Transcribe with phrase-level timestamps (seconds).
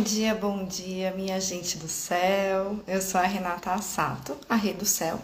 [0.00, 2.80] Bom dia, bom dia, minha gente do céu.
[2.88, 5.20] Eu sou a Renata Assato, a Rei do Céu.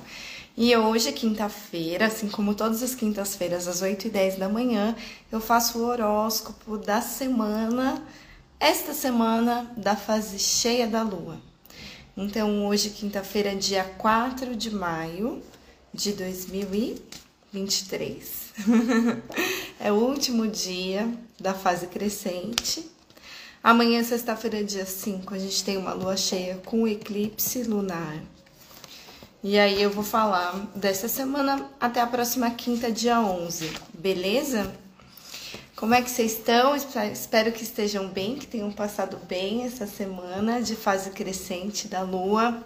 [0.55, 4.95] E hoje, quinta-feira, assim como todas as quintas-feiras, às 8 e 10 da manhã,
[5.33, 8.03] eu faço o horóscopo da semana,
[8.61, 11.41] esta semana da fase cheia da lua.
[12.15, 15.43] Então, hoje, quinta-feira, dia 4 de maio
[15.91, 18.53] de 2023.
[19.81, 22.95] é o último dia da fase crescente
[23.67, 28.23] Amanhã, sexta-feira, dia 5, a gente tem uma lua cheia com eclipse lunar.
[29.43, 34.73] E aí eu vou falar dessa semana até a próxima quinta, dia 11, beleza?
[35.75, 36.77] Como é que vocês estão?
[36.77, 42.65] Espero que estejam bem, que tenham passado bem essa semana de fase crescente da lua.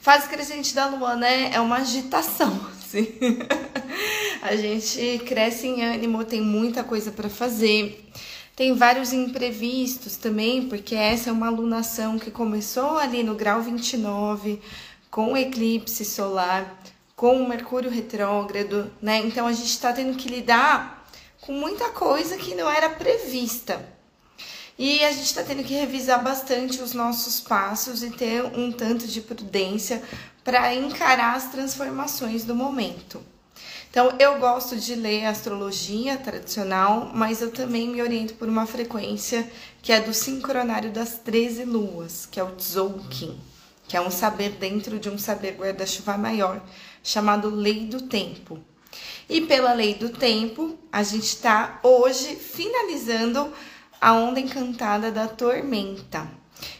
[0.00, 1.50] Fase crescente da lua, né?
[1.52, 3.06] É uma agitação, assim.
[4.40, 8.08] a gente cresce em ânimo, tem muita coisa para fazer.
[8.60, 14.60] Tem vários imprevistos também, porque essa é uma alunação que começou ali no grau 29,
[15.10, 16.78] com eclipse solar,
[17.16, 19.16] com Mercúrio retrógrado, né?
[19.16, 21.08] Então a gente está tendo que lidar
[21.40, 23.82] com muita coisa que não era prevista.
[24.78, 29.08] E a gente está tendo que revisar bastante os nossos passos e ter um tanto
[29.08, 30.02] de prudência
[30.44, 33.24] para encarar as transformações do momento.
[33.90, 39.50] Então, eu gosto de ler astrologia tradicional, mas eu também me oriento por uma frequência
[39.82, 43.36] que é do sincronário das 13 luas, que é o Tzolk'in,
[43.88, 46.62] que é um saber dentro de um saber guarda-chuva maior,
[47.02, 48.60] chamado Lei do Tempo.
[49.28, 53.52] E pela Lei do Tempo, a gente está hoje finalizando
[54.00, 56.28] a onda encantada da tormenta.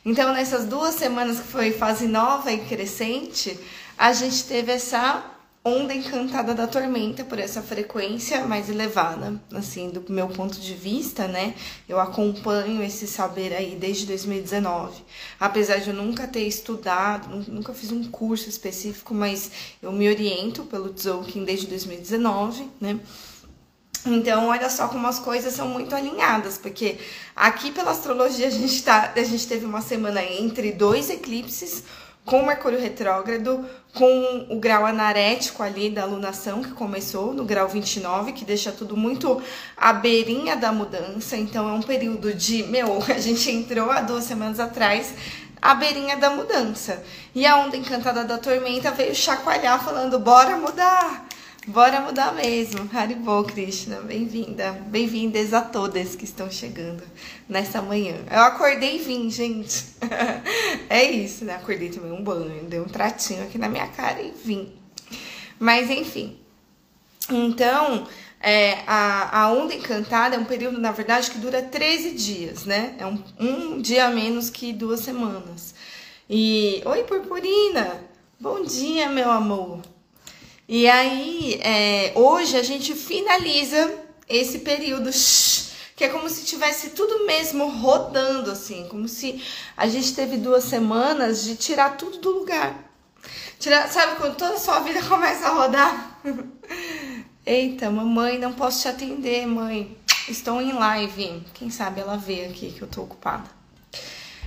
[0.04, 3.58] Então, nessas duas semanas que foi fase nova e crescente,
[3.98, 5.29] a gente teve essa
[5.62, 11.28] onda encantada da tormenta por essa frequência mais elevada, assim, do meu ponto de vista,
[11.28, 11.54] né?
[11.86, 15.02] Eu acompanho esse saber aí desde 2019.
[15.38, 19.50] Apesar de eu nunca ter estudado, nunca fiz um curso específico, mas
[19.82, 22.98] eu me oriento pelo Tzolk'in desde 2019, né?
[24.06, 26.96] Então, olha só como as coisas são muito alinhadas, porque
[27.36, 31.84] aqui pela astrologia a gente, tá, a gente teve uma semana entre dois eclipses,
[32.24, 38.32] com Mercúrio retrógrado, com o grau anarético ali da alunação que começou no grau 29,
[38.32, 39.42] que deixa tudo muito
[39.76, 41.36] à beirinha da mudança.
[41.36, 45.12] Então é um período de, meu, a gente entrou há duas semanas atrás
[45.60, 47.02] à beirinha da mudança.
[47.34, 51.29] E a onda encantada da tormenta veio chacoalhar falando: "Bora mudar".
[51.70, 52.90] Bora mudar mesmo.
[52.92, 54.00] Haribo, Krishna.
[54.00, 54.72] Bem-vinda.
[54.88, 57.00] Bem-vindas a todas que estão chegando
[57.48, 58.16] nessa manhã.
[58.28, 59.84] Eu acordei e vim, gente.
[60.90, 61.54] é isso, né?
[61.54, 64.72] Acordei, tomei um banho, dei um tratinho aqui na minha cara e vim.
[65.60, 66.40] Mas, enfim.
[67.30, 68.04] Então,
[68.40, 72.96] é, a, a onda encantada é um período, na verdade, que dura 13 dias, né?
[72.98, 75.72] É um, um dia menos que duas semanas.
[76.28, 76.82] E.
[76.84, 78.02] Oi, Purpurina!
[78.40, 79.80] Bom dia, meu amor!
[80.72, 83.92] E aí, é, hoje a gente finaliza
[84.28, 85.10] esse período
[85.96, 89.42] que é como se tivesse tudo mesmo rodando, assim, como se
[89.76, 92.88] a gente teve duas semanas de tirar tudo do lugar.
[93.58, 96.20] Tirar, sabe quando toda a sua vida começa a rodar?
[97.44, 99.98] Eita, mamãe, não posso te atender, mãe.
[100.28, 101.42] Estou em live.
[101.52, 103.50] Quem sabe ela vê aqui que eu tô ocupada.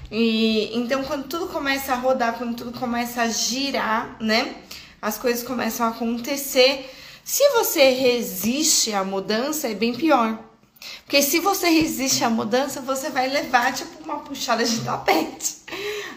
[0.10, 4.56] E então quando tudo começa a rodar, quando tudo começa a girar, né?
[5.04, 6.90] As coisas começam a acontecer.
[7.26, 10.40] Se você resiste à mudança, é bem pior.
[11.04, 15.58] Porque se você resiste à mudança, você vai levar tipo uma puxada de tapete.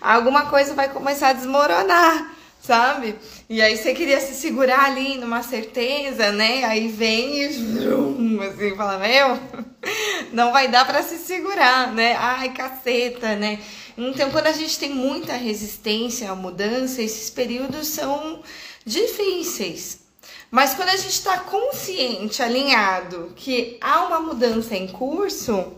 [0.01, 2.33] Alguma coisa vai começar a desmoronar,
[2.63, 3.17] sabe?
[3.51, 6.63] E aí você queria se segurar ali numa certeza, né?
[6.63, 9.37] Aí vem e vrum, assim, fala, meu,
[10.33, 12.15] não vai dar para se segurar, né?
[12.17, 13.59] Ai, caceta, né?
[13.99, 18.43] Então, quando a gente tem muita resistência à mudança, esses períodos são
[18.87, 20.07] difíceis.
[20.51, 25.75] Mas quando a gente está consciente, alinhado, que há uma mudança em curso,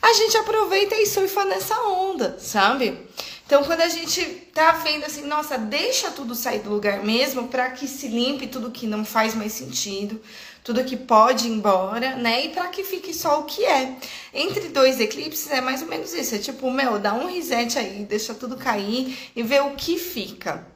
[0.00, 2.98] a gente aproveita e surfa nessa onda, sabe?
[3.44, 4.22] Então, quando a gente
[4.52, 8.70] tá vendo assim, nossa, deixa tudo sair do lugar mesmo para que se limpe tudo
[8.70, 10.20] que não faz mais sentido,
[10.62, 12.44] tudo que pode ir embora, né?
[12.44, 13.96] E para que fique só o que é.
[14.34, 18.04] Entre dois eclipses é mais ou menos isso, é tipo, meu, dá um reset aí,
[18.04, 20.66] deixa tudo cair e vê o que fica.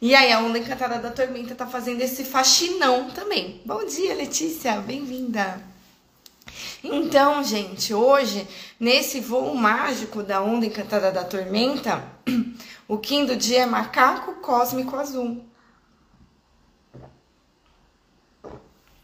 [0.00, 3.62] E aí, a onda encantada da tormenta tá fazendo esse faxinão também.
[3.64, 5.62] Bom dia, Letícia, bem-vinda.
[6.82, 8.46] Então, gente, hoje,
[8.78, 12.04] nesse voo mágico da onda encantada da tormenta,
[12.88, 15.44] o Kim do dia é macaco cósmico azul.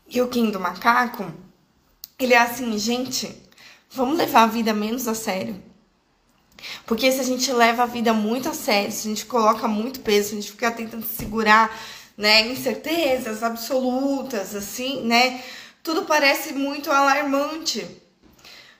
[0.08, 1.32] E o Kim do macaco,
[2.18, 3.40] ele é assim, gente,
[3.88, 5.69] vamos levar a vida menos a sério.
[6.86, 10.00] Porque se a gente leva a vida muito a sério, se a gente coloca muito
[10.00, 11.74] peso, se a gente fica tentando segurar,
[12.16, 15.42] né, incertezas absolutas, assim, né,
[15.82, 17.86] tudo parece muito alarmante.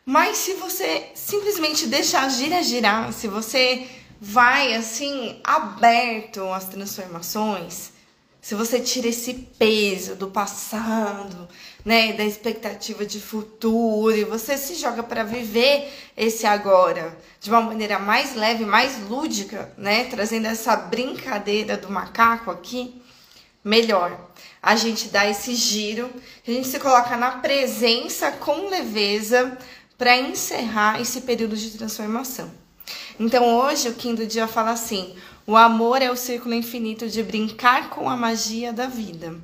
[0.05, 3.87] Mas se você simplesmente deixar girar, girar, se você
[4.21, 7.90] vai assim aberto às transformações,
[8.41, 11.47] se você tira esse peso do passado,
[11.85, 17.61] né, da expectativa de futuro, e você se joga para viver esse agora de uma
[17.61, 23.01] maneira mais leve, mais lúdica, né, trazendo essa brincadeira do macaco aqui,
[23.63, 24.31] melhor.
[24.63, 26.11] A gente dá esse giro,
[26.47, 29.57] a gente se coloca na presença com leveza
[29.99, 32.51] para encerrar esse período de transformação.
[33.19, 35.15] Então hoje o Kim do dia fala assim:
[35.51, 39.35] o amor é o círculo infinito de brincar com a magia da vida.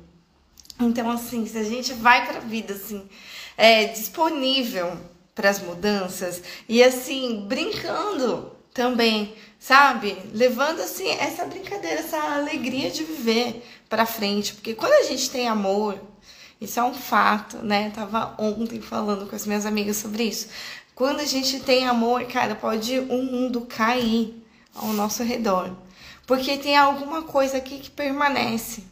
[0.79, 3.09] Então, assim, se a gente vai para a vida assim,
[3.57, 4.97] é, disponível
[5.35, 10.17] para as mudanças e assim, brincando também, sabe?
[10.33, 15.49] Levando assim essa brincadeira, essa alegria de viver para frente, porque quando a gente tem
[15.49, 15.99] amor,
[16.61, 17.91] isso é um fato, né?
[17.93, 20.47] tava ontem falando com as minhas amigas sobre isso.
[20.95, 24.41] Quando a gente tem amor, cara, pode um mundo cair
[24.73, 25.75] ao nosso redor,
[26.27, 28.83] porque tem alguma coisa aqui que permanece.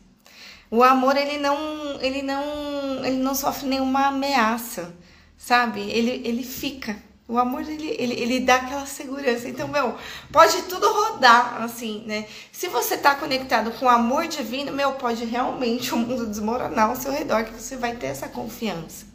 [0.71, 4.95] O amor ele não, ele não, ele não sofre nenhuma ameaça,
[5.37, 5.81] sabe?
[5.81, 6.97] Ele, ele fica.
[7.27, 9.49] O amor, ele, ele, ele dá aquela segurança.
[9.49, 9.95] Então, meu,
[10.31, 12.25] pode tudo rodar, assim, né?
[12.51, 16.95] Se você tá conectado com o amor divino, meu, pode realmente o mundo desmoronar ao
[16.95, 19.07] seu redor, que você vai ter essa confiança.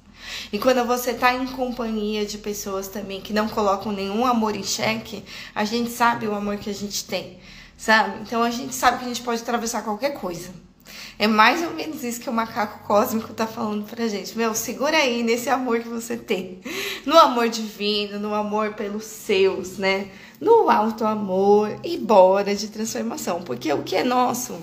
[0.52, 4.62] E quando você tá em companhia de pessoas também que não colocam nenhum amor em
[4.62, 5.24] xeque,
[5.54, 7.38] a gente sabe o amor que a gente tem,
[7.80, 8.20] sabe?
[8.20, 10.50] Então a gente sabe que a gente pode atravessar qualquer coisa.
[11.18, 14.36] É mais ou menos isso que o macaco cósmico tá falando pra gente.
[14.36, 16.60] Meu, segura aí nesse amor que você tem.
[17.06, 20.08] No amor divino, no amor pelos seus, né?
[20.40, 23.42] No alto amor e bora de transformação.
[23.42, 24.60] Porque o que é nosso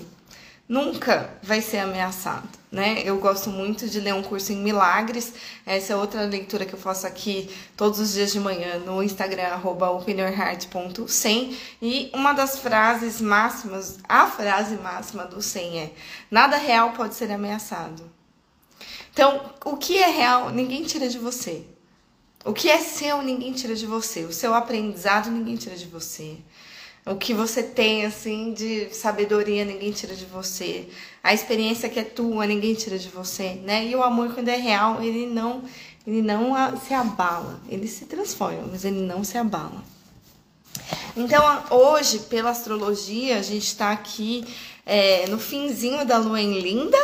[0.68, 3.02] nunca vai ser ameaçado, né?
[3.04, 5.32] Eu gosto muito de ler um curso em milagres.
[5.64, 9.58] Essa é outra leitura que eu faço aqui todos os dias de manhã no Instagram
[9.64, 15.92] @openyourheart.100 e uma das frases máximas, a frase máxima do 100 é:
[16.30, 18.10] nada real pode ser ameaçado.
[19.12, 21.64] Então, o que é real, ninguém tira de você.
[22.44, 24.24] O que é seu, ninguém tira de você.
[24.24, 26.38] O seu aprendizado, ninguém tira de você.
[27.10, 30.86] O que você tem, assim, de sabedoria, ninguém tira de você.
[31.22, 33.86] A experiência que é tua, ninguém tira de você, né?
[33.86, 35.62] E o amor, quando é real, ele não,
[36.06, 37.60] ele não se abala.
[37.68, 39.82] Ele se transforma, mas ele não se abala.
[41.16, 44.44] Então, hoje, pela astrologia, a gente está aqui
[44.84, 46.98] é, no finzinho da lua em Linda.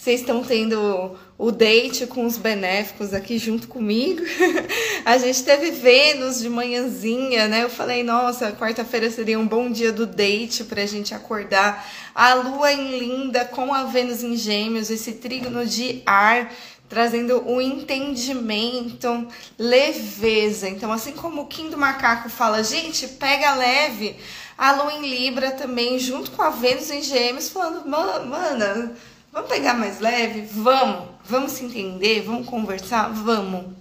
[0.00, 4.22] Vocês estão tendo o date com os benéficos aqui junto comigo.
[5.04, 7.64] a gente teve Vênus de manhãzinha, né?
[7.64, 11.86] Eu falei, nossa, quarta-feira seria um bom dia do date pra gente acordar.
[12.14, 16.50] A lua em linda com a Vênus em Gêmeos, esse trígono de ar
[16.88, 19.28] trazendo o entendimento,
[19.58, 20.66] leveza.
[20.66, 24.16] Então, assim como o Kim do Macaco fala, gente, pega leve,
[24.56, 28.96] a Lua em Libra também, junto com a Vênus em Gêmeos, falando, mana,
[29.32, 30.42] vamos pegar mais leve?
[30.42, 31.08] Vamos.
[31.24, 32.22] Vamos se entender?
[32.22, 33.08] Vamos conversar?
[33.12, 33.80] Vamos.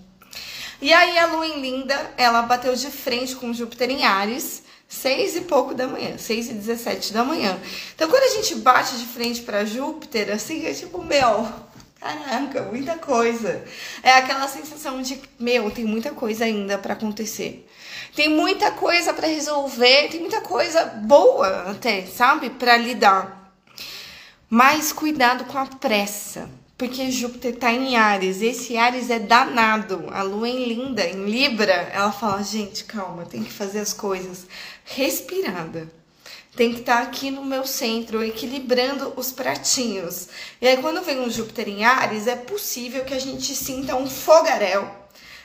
[0.81, 5.35] E aí a lua em Linda, ela bateu de frente com Júpiter em Ares, seis
[5.35, 7.59] e pouco da manhã, seis e dezessete da manhã.
[7.93, 11.49] Então quando a gente bate de frente para Júpiter, assim, é tipo, meu,
[11.99, 13.63] caraca, muita coisa.
[14.01, 17.67] É aquela sensação de, meu, tem muita coisa ainda para acontecer.
[18.15, 23.38] Tem muita coisa para resolver, tem muita coisa boa até, sabe, para lidar.
[24.49, 26.49] Mas cuidado com a pressa.
[26.75, 28.41] Porque Júpiter está em Ares.
[28.41, 30.07] Esse Ares é danado.
[30.11, 34.47] A lua em linda, em Libra, ela fala: gente, calma, tem que fazer as coisas
[34.85, 35.91] respirada.
[36.55, 40.29] Tem que estar tá aqui no meu centro, equilibrando os pratinhos.
[40.59, 44.09] E aí, quando vem um Júpiter em Ares, é possível que a gente sinta um
[44.09, 44.89] fogaréu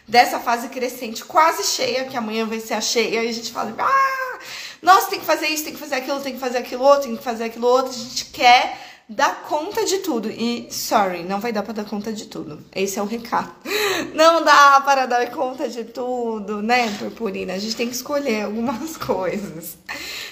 [0.08, 3.74] dessa fase crescente quase cheia, que amanhã vai ser a cheia, e a gente fala:
[3.78, 4.38] ah,
[4.80, 7.16] nossa, tem que fazer isso, tem que fazer aquilo, tem que fazer aquilo outro, tem
[7.16, 7.90] que fazer aquilo outro.
[7.90, 10.30] A gente quer dá conta de tudo.
[10.30, 12.64] E, sorry, não vai dar para dar conta de tudo.
[12.74, 13.52] Esse é o recado.
[14.14, 17.54] Não dá para dar conta de tudo, né, purpurina?
[17.54, 19.76] A gente tem que escolher algumas coisas.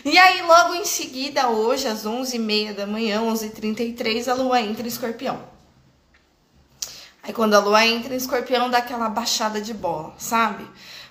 [0.04, 4.88] E aí, logo em seguida, hoje, às 11h30 da manhã, 11h33, a lua entra em
[4.88, 5.42] escorpião.
[7.22, 10.66] Aí, quando a lua entra em escorpião, dá aquela baixada de bola, sabe?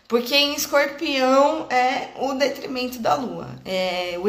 [0.07, 3.47] Porque em escorpião é o detrimento da lua.
[3.63, 4.27] É, o,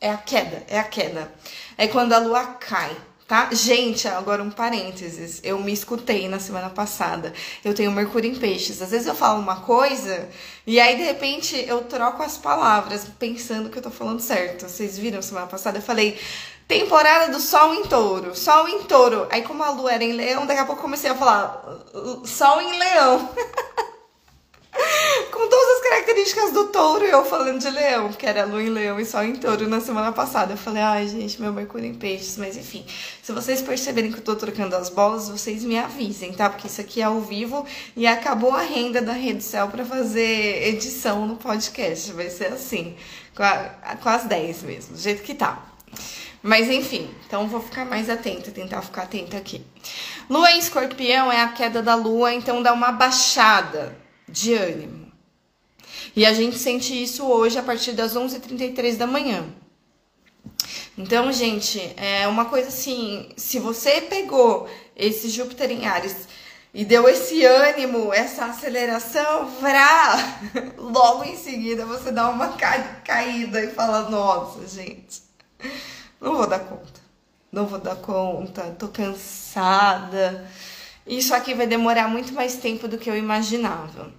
[0.00, 1.32] é a queda, é a queda
[1.80, 2.94] é quando a lua cai.
[3.26, 3.48] tá?
[3.52, 5.40] Gente, agora um parênteses.
[5.42, 7.32] Eu me escutei na semana passada.
[7.64, 8.82] Eu tenho Mercúrio em Peixes.
[8.82, 10.28] Às vezes eu falo uma coisa
[10.66, 14.68] e aí de repente eu troco as palavras pensando que eu tô falando certo.
[14.68, 15.78] Vocês viram semana passada?
[15.78, 16.20] Eu falei
[16.68, 18.36] temporada do Sol em Touro.
[18.36, 19.26] Sol em Touro.
[19.30, 21.64] Aí como a Lua era em Leão, daqui a pouco comecei a falar
[22.26, 23.30] Sol em Leão.
[24.72, 29.00] Com todas as características do touro, eu falando de leão, porque era lua em leão
[29.00, 30.52] e sol em touro na semana passada.
[30.52, 32.84] Eu falei, ai gente, meu mercúrio em peixes, mas enfim.
[33.22, 36.48] Se vocês perceberem que eu tô trocando as bolas, vocês me avisem, tá?
[36.48, 40.68] Porque isso aqui é ao vivo e acabou a renda da Rede Céu pra fazer
[40.68, 42.12] edição no podcast.
[42.12, 42.96] Vai ser assim,
[43.34, 45.66] com, a, com as 10 mesmo, do jeito que tá.
[46.42, 49.64] Mas enfim, então vou ficar mais atenta, tentar ficar atenta aqui.
[50.28, 53.99] Lua em escorpião é a queda da lua, então dá uma baixada
[54.30, 55.10] de ânimo.
[56.14, 59.44] E a gente sente isso hoje a partir das 11h33 da manhã.
[60.96, 66.28] Então, gente, é uma coisa assim: se você pegou esse Júpiter em Ares
[66.74, 70.40] e deu esse ânimo, essa aceleração, vrá,
[70.76, 72.56] logo em seguida você dá uma
[73.04, 75.22] caída e fala: nossa, gente,
[76.20, 77.00] não vou dar conta,
[77.50, 80.48] não vou dar conta, tô cansada.
[81.10, 84.12] Isso aqui vai demorar muito mais tempo do que eu imaginava.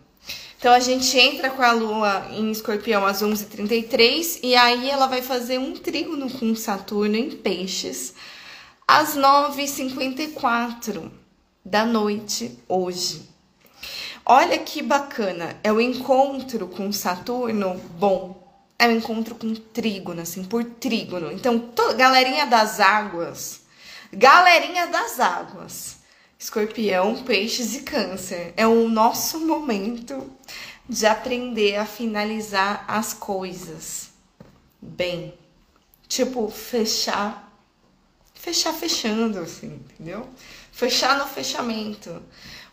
[0.59, 5.21] Então a gente entra com a lua em escorpião às 11h33 e aí ela vai
[5.21, 8.13] fazer um trígono com Saturno em peixes
[8.85, 11.09] às 9h54
[11.63, 13.21] da noite hoje.
[14.25, 18.37] Olha que bacana, é o encontro com Saturno bom.
[18.77, 21.31] É o encontro com trígono, assim, por trígono.
[21.31, 23.61] Então, galerinha das águas,
[24.11, 26.00] galerinha das águas
[26.41, 28.51] Escorpião, Peixes e Câncer.
[28.57, 30.27] É o nosso momento
[30.89, 34.09] de aprender a finalizar as coisas
[34.81, 35.35] bem.
[36.07, 37.55] Tipo, fechar,
[38.33, 40.27] fechar fechando, assim, entendeu?
[40.71, 42.23] Fechar no fechamento.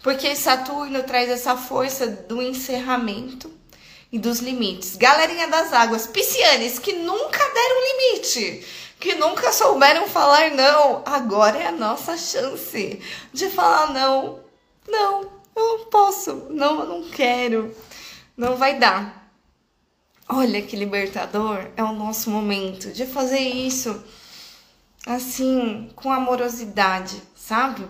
[0.02, 3.52] Porque Saturno traz essa força do encerramento
[4.10, 4.96] e dos limites.
[4.96, 8.66] Galerinha das águas, piscianes que nunca deram limite
[8.99, 11.02] que nunca souberam falar não.
[11.07, 13.00] Agora é a nossa chance
[13.33, 14.40] de falar não.
[14.87, 15.23] Não,
[15.55, 16.47] eu não posso.
[16.50, 17.75] Não, eu não quero.
[18.37, 19.31] Não vai dar.
[20.28, 21.69] Olha que libertador.
[21.76, 24.02] É o nosso momento de fazer isso
[25.07, 27.88] assim, com amorosidade, sabe?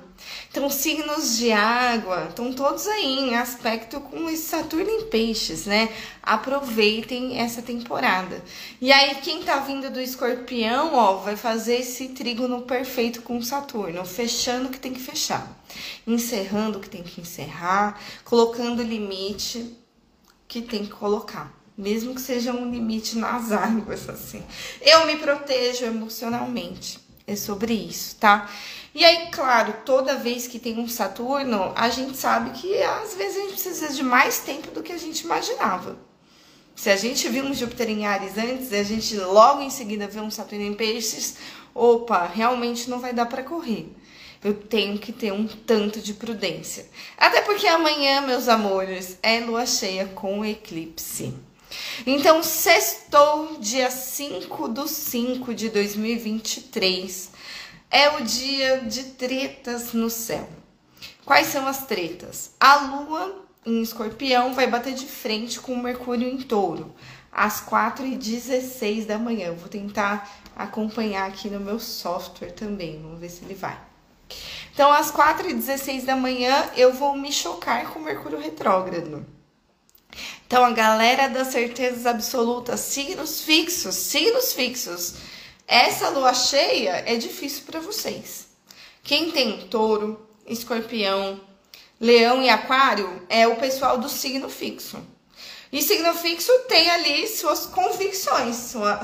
[0.51, 5.89] Então, signos de água estão todos aí em aspecto com Saturno em peixes, né?
[6.23, 8.43] Aproveitem essa temporada.
[8.81, 14.05] E aí, quem tá vindo do escorpião, ó, vai fazer esse trígono perfeito com Saturno,
[14.05, 15.47] fechando o que tem que fechar,
[16.07, 19.77] encerrando o que tem que encerrar, colocando limite
[20.47, 24.43] que tem que colocar mesmo que seja um limite nas águas, assim.
[24.83, 26.99] Eu me protejo emocionalmente.
[27.25, 28.51] É sobre isso, tá?
[28.95, 33.37] E aí, claro, toda vez que tem um Saturno, a gente sabe que às vezes
[33.37, 35.99] a gente precisa de mais tempo do que a gente imaginava.
[36.75, 40.21] Se a gente viu um Júpiter em Ares antes, a gente logo em seguida vê
[40.21, 41.37] um Saturno em Peixes,
[41.75, 43.93] opa, realmente não vai dar para correr.
[44.43, 46.89] Eu tenho que ter um tanto de prudência.
[47.17, 51.35] Até porque amanhã, meus amores, é lua cheia com eclipse.
[52.07, 57.31] Então, sextou, dia 5 do 5 de 2023,
[57.91, 60.49] é o dia de tretas no céu.
[61.25, 62.53] Quais são as tretas?
[62.59, 66.95] A lua em escorpião vai bater de frente com o Mercúrio em touro,
[67.31, 69.49] às 4h16 da manhã.
[69.49, 73.79] Eu vou tentar acompanhar aqui no meu software também, vamos ver se ele vai.
[74.73, 79.27] Então, às 4h16 da manhã, eu vou me chocar com o Mercúrio retrógrado.
[80.47, 85.15] Então, a galera das certezas absolutas, signos fixos, signos fixos.
[85.69, 88.49] Essa lua cheia é difícil para vocês.
[89.03, 91.39] Quem tem touro, escorpião,
[92.01, 94.99] leão e aquário é o pessoal do signo fixo.
[95.71, 99.03] E signo fixo tem ali suas convicções, sua,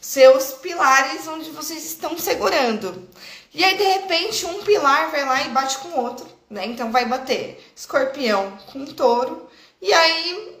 [0.00, 3.08] seus pilares onde vocês estão segurando.
[3.52, 6.66] E aí, de repente, um pilar vai lá e bate com o outro, né?
[6.66, 9.48] Então, vai bater escorpião com touro.
[9.80, 10.53] E aí,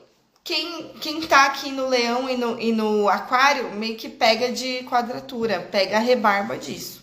[0.44, 4.84] quem, quem tá aqui no leão e no, e no aquário meio que pega de
[4.84, 7.02] quadratura, pega a rebarba disso,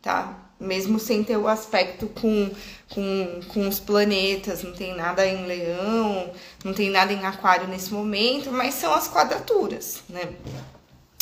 [0.00, 0.44] tá?
[0.58, 2.48] Mesmo sem ter o aspecto com,
[2.88, 6.32] com, com os planetas, não tem nada em leão,
[6.64, 10.32] não tem nada em aquário nesse momento, mas são as quadraturas, né?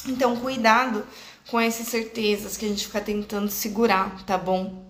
[0.07, 1.05] Então, cuidado
[1.51, 4.85] com essas certezas que a gente fica tentando segurar, tá bom?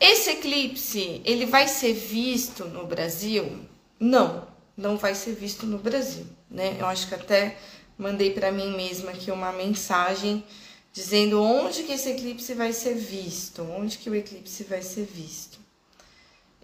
[0.00, 3.60] Esse eclipse, ele vai ser visto no Brasil?
[3.98, 4.45] Não,
[4.76, 6.76] não vai ser visto no Brasil, né?
[6.78, 7.56] Eu acho que até
[7.96, 10.44] mandei para mim mesma aqui uma mensagem
[10.92, 15.58] dizendo onde que esse eclipse vai ser visto, onde que o eclipse vai ser visto.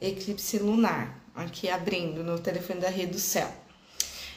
[0.00, 3.52] Eclipse lunar, aqui abrindo no telefone da rede do céu.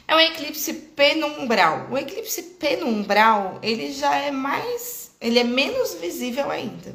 [0.08, 1.88] É um eclipse penumbral.
[1.90, 6.94] O eclipse penumbral, ele já é mais, ele é menos visível ainda,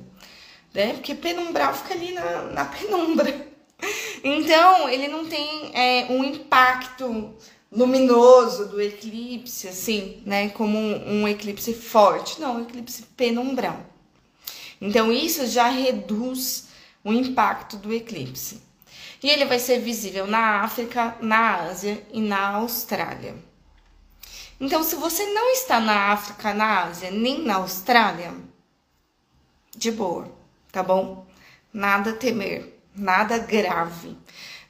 [0.74, 0.94] né?
[0.94, 3.51] Porque penumbral fica ali na, na penumbra.
[4.24, 7.34] Então, ele não tem é, um impacto
[7.72, 10.50] luminoso do eclipse, assim, né?
[10.50, 12.40] Como um, um eclipse forte.
[12.40, 13.80] Não, um eclipse penumbral.
[14.80, 16.68] Então, isso já reduz
[17.04, 18.62] o impacto do eclipse.
[19.24, 23.36] E ele vai ser visível na África, na Ásia e na Austrália.
[24.60, 28.34] Então, se você não está na África, na Ásia, nem na Austrália,
[29.76, 30.32] de boa,
[30.72, 31.26] tá bom?
[31.74, 34.16] Nada a temer, nada grave.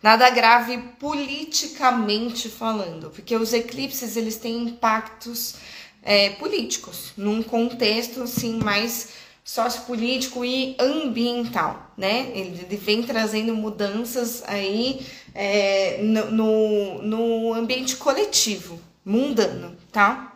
[0.01, 5.55] Nada grave politicamente falando, porque os eclipses eles têm impactos
[6.01, 9.09] é, políticos, num contexto assim mais
[9.43, 12.31] sociopolítico e ambiental, né?
[12.33, 20.35] Ele, vem trazendo mudanças aí é, no, no, no ambiente coletivo, mundano, tá?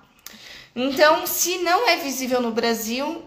[0.75, 3.23] Então, se não é visível no Brasil,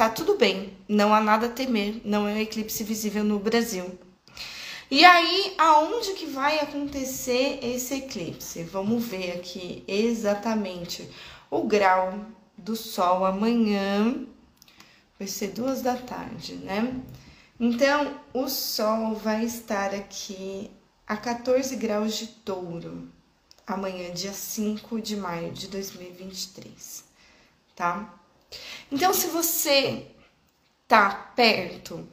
[0.00, 3.98] tá tudo bem, não há nada a temer, não é um eclipse visível no Brasil.
[4.90, 8.62] E aí, aonde que vai acontecer esse eclipse?
[8.62, 11.06] Vamos ver aqui exatamente
[11.50, 12.18] o grau
[12.56, 14.24] do Sol amanhã.
[15.18, 16.98] Vai ser duas da tarde, né?
[17.60, 20.70] Então, o Sol vai estar aqui
[21.06, 23.06] a 14 graus de touro,
[23.66, 27.04] amanhã, dia 5 de maio de 2023,
[27.76, 28.18] tá?
[28.90, 30.06] Então, se você
[30.88, 32.08] tá perto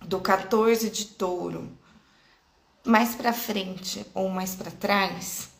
[0.00, 1.70] do 14 de touro,
[2.84, 5.50] mais para frente ou mais para trás.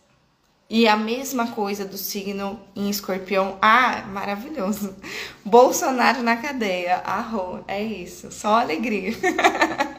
[0.68, 3.56] E a mesma coisa do signo em escorpião.
[3.62, 4.94] Ah, maravilhoso.
[5.44, 6.96] Bolsonaro na cadeia.
[7.04, 8.32] Arro, é isso.
[8.32, 9.12] Só alegria.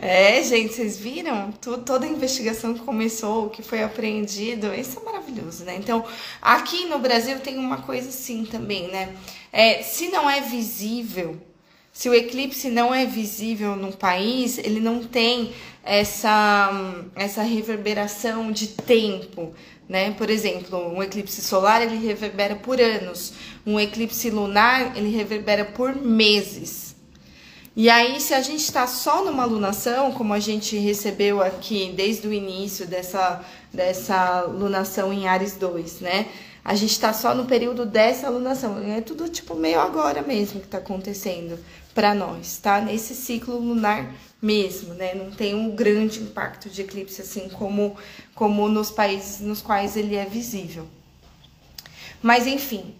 [0.00, 1.52] é, gente, vocês viram?
[1.84, 4.72] toda a investigação que começou, que foi apreendido.
[4.72, 5.76] Isso é maravilhoso, né?
[5.76, 6.04] Então,
[6.40, 9.14] aqui no Brasil tem uma coisa assim também, né?
[9.52, 11.36] É, se não é visível,
[11.92, 16.70] se o eclipse não é visível no país, ele não tem essa,
[17.16, 19.52] essa reverberação de tempo,
[19.88, 20.12] né?
[20.12, 23.32] Por exemplo, um eclipse solar ele reverbera por anos,
[23.66, 26.87] um eclipse lunar ele reverbera por meses.
[27.80, 32.26] E aí, se a gente está só numa lunação, como a gente recebeu aqui desde
[32.26, 33.40] o início dessa,
[33.72, 36.26] dessa lunação em Ares 2, né?
[36.64, 38.82] A gente está só no período dessa lunação.
[38.82, 41.56] É tudo tipo meio agora mesmo que está acontecendo
[41.94, 42.80] para nós, tá?
[42.80, 44.12] Nesse ciclo lunar
[44.42, 45.14] mesmo, né?
[45.14, 47.96] Não tem um grande impacto de eclipse assim como,
[48.34, 50.84] como nos países nos quais ele é visível.
[52.20, 52.96] Mas enfim,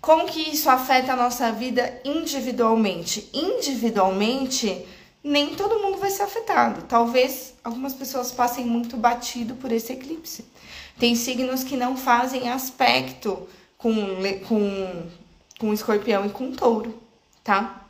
[0.00, 3.28] como que isso afeta a nossa vida individualmente?
[3.34, 4.86] Individualmente,
[5.22, 6.82] nem todo mundo vai ser afetado.
[6.88, 10.44] Talvez algumas pessoas passem muito batido por esse eclipse.
[10.98, 13.94] Tem signos que não fazem aspecto com,
[14.48, 15.06] com,
[15.58, 16.98] com escorpião e com touro,
[17.44, 17.86] tá?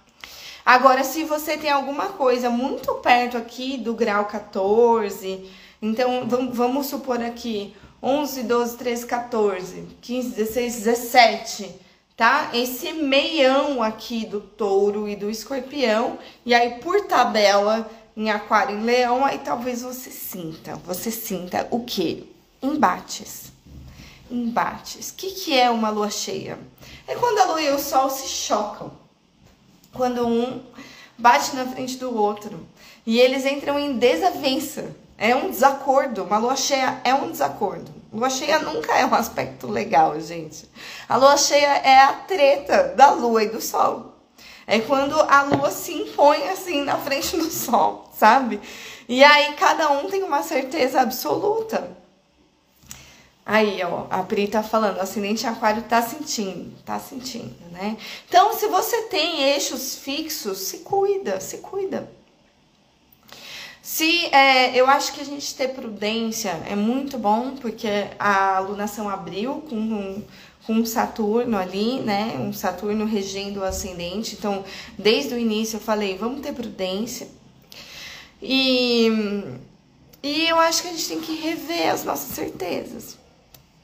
[0.65, 5.49] Agora, se você tem alguma coisa muito perto aqui do grau 14,
[5.81, 11.75] então vamos supor aqui 11, 12, 13, 14, 15, 16, 17,
[12.21, 12.51] tá?
[12.53, 18.83] Esse meião aqui do touro e do escorpião, e aí por tabela em aquário e
[18.83, 22.25] leão, aí talvez você sinta, você sinta o quê?
[22.63, 23.51] Embates.
[24.31, 25.09] Embates.
[25.09, 26.59] O que, que é uma lua cheia?
[27.09, 28.93] É quando a lua e o sol se chocam
[29.91, 30.61] quando um
[31.17, 32.67] bate na frente do outro
[33.07, 34.95] e eles entram em desavença.
[35.21, 36.25] É um desacordo.
[36.25, 37.93] Uma lua cheia é um desacordo.
[38.11, 40.67] Lua cheia nunca é um aspecto legal, gente.
[41.07, 44.15] A lua cheia é a treta da lua e do sol.
[44.67, 48.63] É quando a lua se impõe assim na frente do sol, sabe?
[49.07, 51.95] E aí cada um tem uma certeza absoluta.
[53.45, 57.99] Aí, ó, a Pri tá falando, o ascendente aquário tá sentindo, tá sentindo, né?
[58.27, 62.09] Então, se você tem eixos fixos, se cuida, se cuida.
[63.93, 69.09] Se, é, eu acho que a gente ter prudência é muito bom, porque a alunação
[69.09, 70.25] abriu com um,
[70.65, 72.37] com um Saturno ali, né?
[72.39, 74.37] Um Saturno regendo o ascendente.
[74.39, 74.65] Então,
[74.97, 77.27] desde o início eu falei, vamos ter prudência.
[78.41, 79.09] E,
[80.23, 83.19] e eu acho que a gente tem que rever as nossas certezas.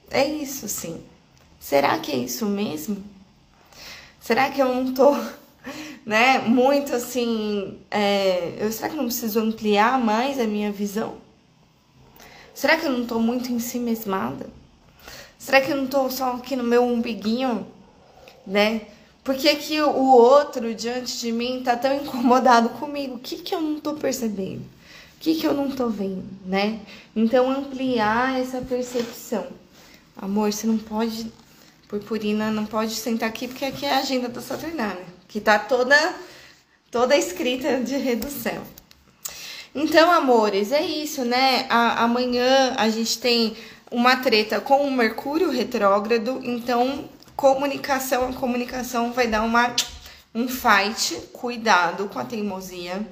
[0.08, 1.02] É isso, sim.
[1.58, 3.02] Será que é isso mesmo?
[4.20, 5.16] Será que eu não tô,
[6.04, 7.78] né, muito assim.
[7.90, 11.16] É, eu, será que eu não preciso ampliar mais a minha visão?
[12.54, 14.46] Será que eu não tô muito em si mesmada?
[15.38, 17.66] Será que eu não tô só aqui no meu umbiguinho,
[18.46, 18.82] né?
[19.22, 23.16] Por que, que o outro diante de mim tá tão incomodado comigo?
[23.16, 24.60] O que, que eu não tô percebendo?
[25.16, 26.80] O que, que eu não tô vendo, né?
[27.14, 29.46] Então, ampliar essa percepção.
[30.16, 31.30] Amor, você não pode.
[31.88, 35.96] Purpurina não pode sentar aqui porque aqui é a agenda da Saturnália, que tá toda
[36.90, 38.62] toda escrita de redução.
[39.74, 41.66] Então, amores, é isso, né?
[41.68, 43.56] A, amanhã a gente tem
[43.90, 49.74] uma treta com o Mercúrio retrógrado, então comunicação, a comunicação vai dar uma
[50.34, 53.06] um fight, cuidado com a teimosia.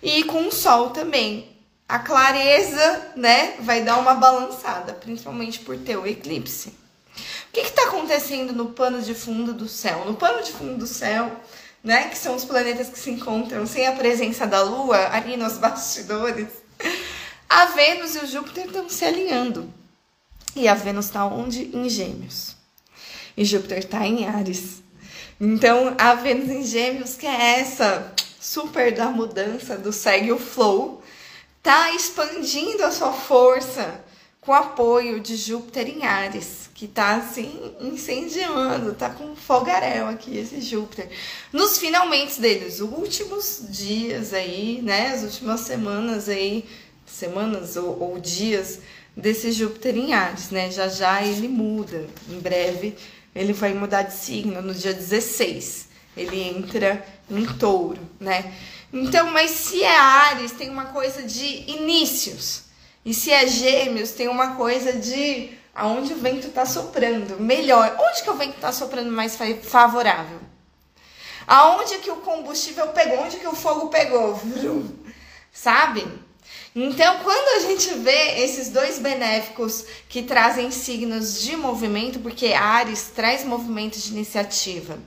[0.00, 1.48] E com o sol também.
[1.88, 6.72] A clareza, né, vai dar uma balançada, principalmente por ter o eclipse.
[7.56, 10.04] Que está acontecendo no pano de fundo do céu?
[10.04, 11.40] No pano de fundo do céu,
[11.82, 15.56] né, que são os planetas que se encontram sem a presença da Lua ali nos
[15.56, 16.48] bastidores,
[17.48, 19.72] a Vênus e o Júpiter estão se alinhando.
[20.54, 21.74] E a Vênus está onde?
[21.74, 22.54] Em Gêmeos.
[23.34, 24.82] E Júpiter está em Ares.
[25.40, 31.02] Então, a Vênus em Gêmeos, que é essa super da mudança, do segue o flow,
[31.62, 34.04] tá expandindo a sua força
[34.46, 40.60] com apoio de Júpiter em Ares, que tá assim incendiando, tá com fogaréu aqui esse
[40.60, 41.10] Júpiter.
[41.52, 46.64] Nos finalmente deles, os últimos dias aí, né, as últimas semanas aí,
[47.04, 48.78] semanas ou, ou dias
[49.16, 50.70] desse Júpiter em Ares, né?
[50.70, 52.06] Já já ele muda.
[52.28, 52.94] Em breve
[53.34, 55.88] ele vai mudar de signo no dia 16.
[56.16, 58.54] Ele entra em touro, né?
[58.92, 62.65] Então, mas se é Ares, tem uma coisa de inícios.
[63.06, 67.38] E se é Gêmeos, tem uma coisa de aonde o vento está soprando.
[67.38, 70.40] Melhor, onde que o vento está soprando mais favorável?
[71.46, 73.20] Aonde que o combustível pegou?
[73.20, 74.40] Onde que o fogo pegou?
[75.52, 76.04] Sabe?
[76.74, 83.12] Então, quando a gente vê esses dois benéficos que trazem signos de movimento, porque Ares
[83.14, 84.98] traz movimento de iniciativa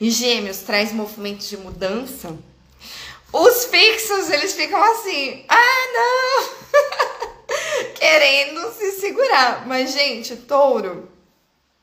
[0.00, 2.38] e Gêmeos traz movimento de mudança,
[3.32, 7.10] os fixos eles ficam assim: ah, não!
[7.84, 9.66] Querendo se segurar.
[9.66, 11.08] Mas, gente, touro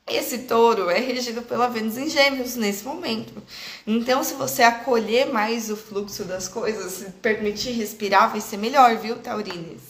[0.07, 3.43] esse touro é regido pela Vênus em Gêmeos nesse momento.
[3.85, 8.95] Então, se você acolher mais o fluxo das coisas, se permitir respirar, vai ser melhor,
[8.95, 9.81] viu, Taurines?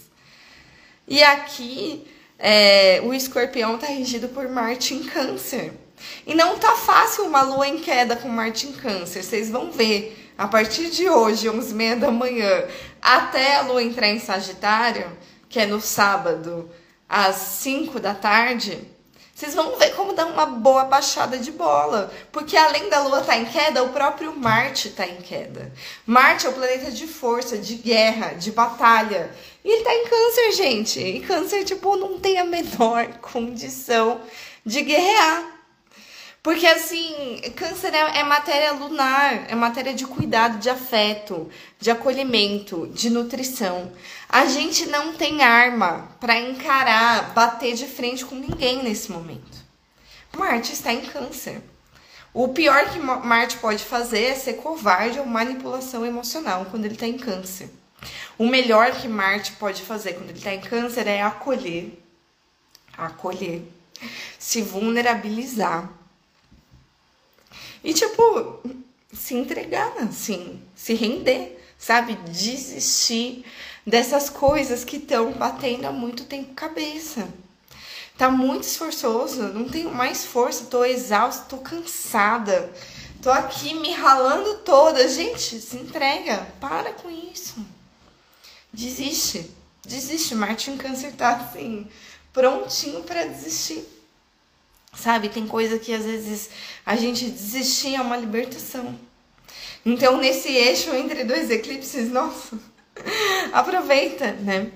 [1.07, 2.03] E aqui,
[2.39, 5.71] é, o escorpião tá regido por Marte em Câncer.
[6.25, 9.21] E não tá fácil uma lua em queda com Marte em Câncer.
[9.21, 12.65] Vocês vão ver, a partir de hoje, 11h30 da manhã,
[12.99, 15.15] até a lua entrar em Sagitário,
[15.49, 16.69] que é no sábado,
[17.07, 18.87] às 5 da tarde
[19.37, 22.11] vocês vão ver como dá uma boa baixada de bola.
[22.31, 25.71] Porque além da Lua estar tá em queda, o próprio Marte está em queda.
[26.07, 29.31] Marte é o planeta de força, de guerra, de batalha.
[29.63, 30.99] E ele está em câncer, gente.
[30.99, 34.21] E câncer, tipo, não tem a menor condição
[34.65, 35.57] de guerrear.
[36.41, 41.47] Porque assim, câncer é, é, matéria lunar, é matéria de cuidado, de afeto,
[41.79, 43.91] de acolhimento, de nutrição.
[44.29, 49.65] A gente não tem arma para encarar, bater de frente com ninguém nesse momento.
[50.35, 51.61] Marte está em câncer.
[52.33, 57.07] O pior que Marte pode fazer é ser covarde ou manipulação emocional quando ele está
[57.07, 57.69] em câncer.
[58.37, 61.97] O melhor que Marte pode fazer quando ele está em câncer é acolher,
[62.95, 63.63] acolher,
[64.37, 65.89] se vulnerabilizar
[67.83, 68.59] e, tipo,
[69.11, 72.15] se entregar, assim, se render, sabe?
[72.29, 73.45] Desistir
[73.87, 77.29] dessas coisas que estão batendo há muito tempo cabeça.
[78.17, 82.69] Tá muito esforçoso, não tenho mais força, tô exausta, tô cansada.
[83.21, 85.07] Tô aqui me ralando toda.
[85.07, 87.55] Gente, se entrega, para com isso.
[88.73, 89.49] Desiste.
[89.85, 90.35] Desiste.
[90.35, 91.87] Martin Câncer tá assim,
[92.33, 93.87] prontinho para desistir.
[94.93, 96.49] Sabe, tem coisa que às vezes
[96.85, 98.99] a gente desistir é uma libertação.
[99.85, 102.59] Então, nesse eixo entre dois eclipses, nossa,
[103.53, 104.71] aproveita, né?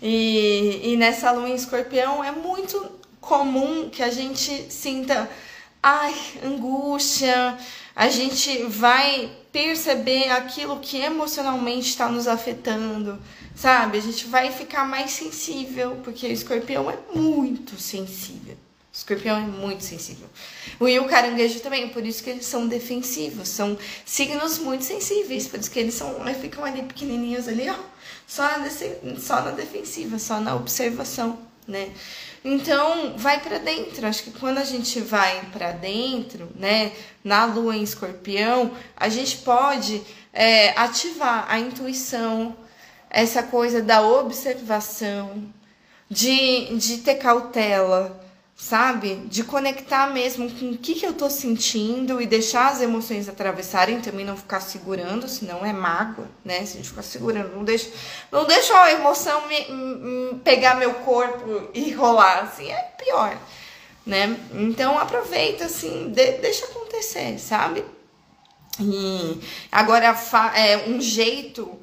[0.00, 5.28] E, e nessa lua em escorpião é muito comum que a gente sinta,
[5.82, 7.56] ai, angústia,
[7.94, 13.18] a gente vai perceber aquilo que emocionalmente está nos afetando,
[13.54, 13.98] sabe?
[13.98, 18.56] A gente vai ficar mais sensível, porque o escorpião é muito sensível.
[18.96, 20.26] Escorpião é muito sensível.
[20.80, 25.46] O e o caranguejo também, por isso que eles são defensivos, são signos muito sensíveis,
[25.46, 27.76] por isso que eles são, ficam ali pequenininhos ali, ó,
[28.26, 28.70] só na,
[29.18, 31.90] só na defensiva, só na observação, né?
[32.42, 34.06] Então, vai para dentro.
[34.06, 39.38] Acho que quando a gente vai para dentro, né, na lua em escorpião, a gente
[39.38, 42.56] pode é, ativar a intuição,
[43.10, 45.44] essa coisa da observação,
[46.08, 48.25] de, de ter cautela,
[48.56, 49.16] sabe?
[49.26, 54.00] De conectar mesmo com o que, que eu tô sentindo e deixar as emoções atravessarem,
[54.00, 56.64] também não ficar segurando, senão é mágoa, né?
[56.64, 57.90] Se a gente ficar segurando, não deixa,
[58.32, 63.38] não deixa a emoção me, me pegar meu corpo e rolar, assim, é pior,
[64.06, 64.40] né?
[64.54, 67.84] Então aproveita, assim, de, deixa acontecer, sabe?
[68.80, 69.38] E
[69.70, 70.16] agora
[70.54, 71.78] é um jeito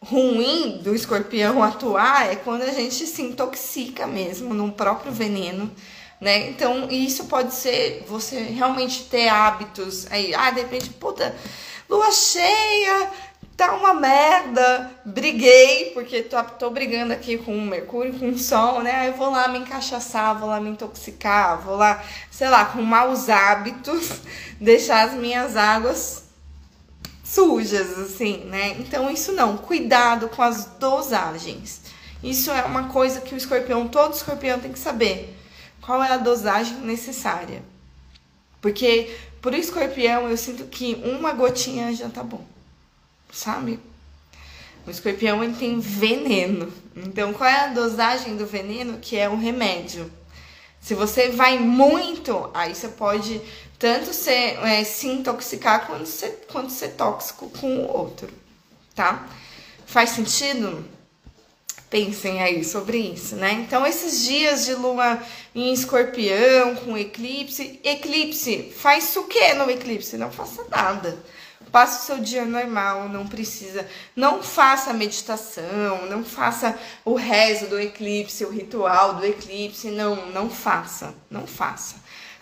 [0.00, 5.70] ruim do escorpião atuar é quando a gente se intoxica mesmo no próprio veneno
[6.20, 6.48] né?
[6.48, 11.34] Então, isso pode ser você realmente ter hábitos aí, ah, de repente, puta,
[11.88, 13.10] lua cheia,
[13.56, 18.82] tá uma merda, briguei, porque tô, tô brigando aqui com o Mercúrio, com o Sol,
[18.82, 18.92] né?
[18.92, 22.82] Aí eu vou lá me encaixaçar, vou lá me intoxicar, vou lá, sei lá, com
[22.82, 24.20] maus hábitos,
[24.60, 26.24] deixar as minhas águas
[27.22, 28.76] sujas, assim, né?
[28.78, 31.80] Então, isso não, cuidado com as dosagens.
[32.22, 35.36] Isso é uma coisa que o escorpião, todo escorpião tem que saber
[35.84, 37.62] qual é a dosagem necessária.
[38.60, 42.44] Porque por escorpião eu sinto que uma gotinha já tá bom,
[43.30, 43.78] sabe?
[44.86, 46.72] O escorpião ele tem veneno.
[46.96, 50.10] Então qual é a dosagem do veneno que é o remédio?
[50.80, 53.40] Se você vai muito, aí você pode
[53.78, 58.28] tanto ser, é, se intoxicar quanto ser, quanto ser tóxico com o outro,
[58.94, 59.26] tá?
[59.86, 60.84] Faz sentido?
[61.94, 63.52] Pensem aí sobre isso, né?
[63.52, 65.16] Então, esses dias de lua
[65.54, 67.78] em escorpião, com eclipse.
[67.84, 70.16] Eclipse, faz o que no eclipse?
[70.16, 71.16] Não faça nada.
[71.70, 73.86] Passe o seu dia normal, não precisa.
[74.16, 79.88] Não faça meditação, não faça o rezo do eclipse, o ritual do eclipse.
[79.92, 81.14] Não, não faça.
[81.30, 81.94] Não faça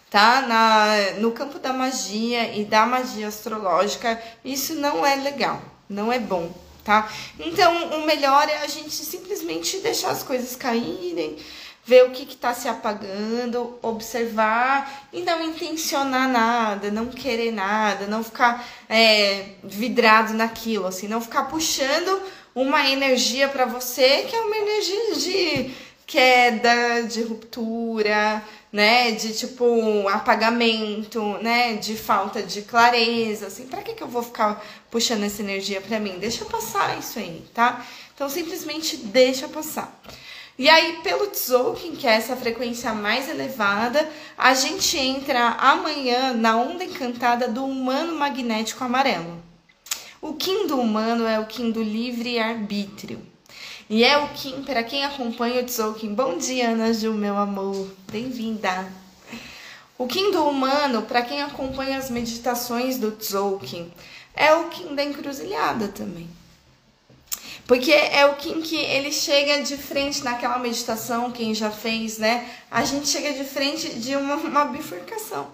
[0.08, 0.40] tá?
[0.42, 6.18] Na, no campo da magia e da magia astrológica, isso não é legal, não é
[6.18, 6.52] bom,
[6.85, 7.11] tá?
[7.38, 11.37] Então, o melhor é a gente simplesmente deixar as coisas caírem,
[11.85, 18.23] ver o que está se apagando, observar e não intencionar nada, não querer nada, não
[18.23, 22.23] ficar é, vidrado naquilo, assim, não ficar puxando
[22.55, 25.75] uma energia para você que é uma energia de
[26.07, 33.92] queda, de ruptura, né, de tipo apagamento, né, de falta de clareza, assim, para que
[33.92, 36.18] que eu vou ficar puxando essa energia para mim?
[36.18, 37.85] Deixa passar isso aí, tá?
[38.14, 40.00] Então simplesmente deixa passar.
[40.58, 46.56] E aí, pelo Tzolk'in, que é essa frequência mais elevada, a gente entra amanhã na
[46.56, 49.42] onda encantada do humano magnético amarelo.
[50.20, 53.32] O Kim do humano é o Kim do livre-arbítrio.
[53.92, 57.94] E é o Kim, para quem acompanha o Tzolk'in, bom dia, Ana Ju, meu amor,
[58.11, 58.90] bem-vinda.
[59.98, 63.92] O Kim do humano, para quem acompanha as meditações do Tzolk'in,
[64.35, 66.26] é o Kim da encruzilhada também.
[67.66, 72.48] Porque é o Kim que ele chega de frente naquela meditação, quem já fez, né?
[72.70, 75.48] A gente chega de frente de uma, uma bifurcação.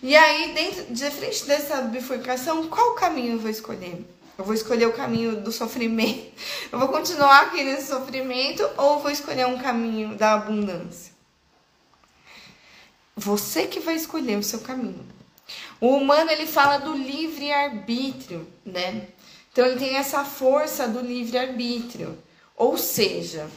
[0.00, 4.06] E aí, dentro, de frente dessa bifurcação, qual caminho eu vou escolher?
[4.38, 6.32] Eu vou escolher o caminho do sofrimento.
[6.70, 11.12] Eu vou continuar aqui nesse sofrimento ou vou escolher um caminho da abundância?
[13.14, 15.06] Você que vai escolher o seu caminho.
[15.80, 19.08] O humano ele fala do livre arbítrio, né?
[19.52, 22.16] Então ele tem essa força do livre arbítrio.
[22.56, 23.50] Ou seja,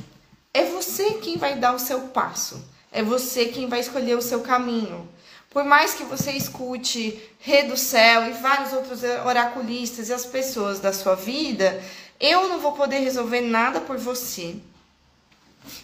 [0.54, 2.62] é você quem vai dar o seu passo.
[2.92, 5.08] É você quem vai escolher o seu caminho.
[5.56, 10.82] Por mais que você escute Rei do Céu e vários outros oraculistas e as pessoas
[10.82, 11.82] da sua vida,
[12.20, 14.58] eu não vou poder resolver nada por você.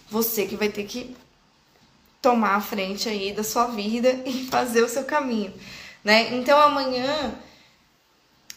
[0.10, 1.16] Você que vai ter que
[2.22, 5.54] tomar a frente aí da sua vida e fazer o seu caminho,
[6.04, 6.36] né?
[6.36, 7.34] Então amanhã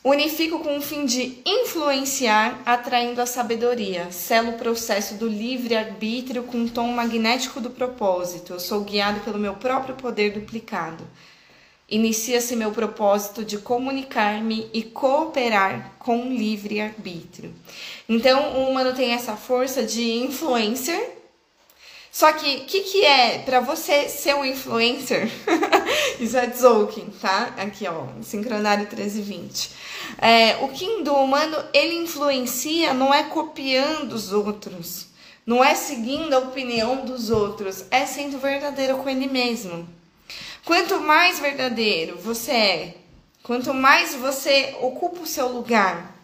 [0.05, 4.13] unifico com o fim de influenciar, atraindo a sabedoria.
[4.13, 8.53] Selo o processo do livre-arbítrio com o tom magnético do propósito.
[8.53, 11.03] Eu sou guiado pelo meu próprio poder duplicado.
[11.89, 17.55] Inicia-se meu propósito de comunicar-me e cooperar com livre-arbítrio.
[18.07, 21.14] Então, o humano tem essa força de influencer,
[22.15, 25.29] só que o que, que é para você ser um influencer?
[26.21, 27.53] Isso é Tzolk'in, tá?
[27.57, 29.71] Aqui, ó, sincronário 1320.
[30.19, 35.09] É, o Kim do humano, ele influencia, não é copiando os outros,
[35.45, 39.85] não é seguindo a opinião dos outros, é sendo verdadeiro com ele mesmo.
[40.65, 42.95] Quanto mais verdadeiro você é,
[43.43, 46.15] quanto mais você ocupa o seu lugar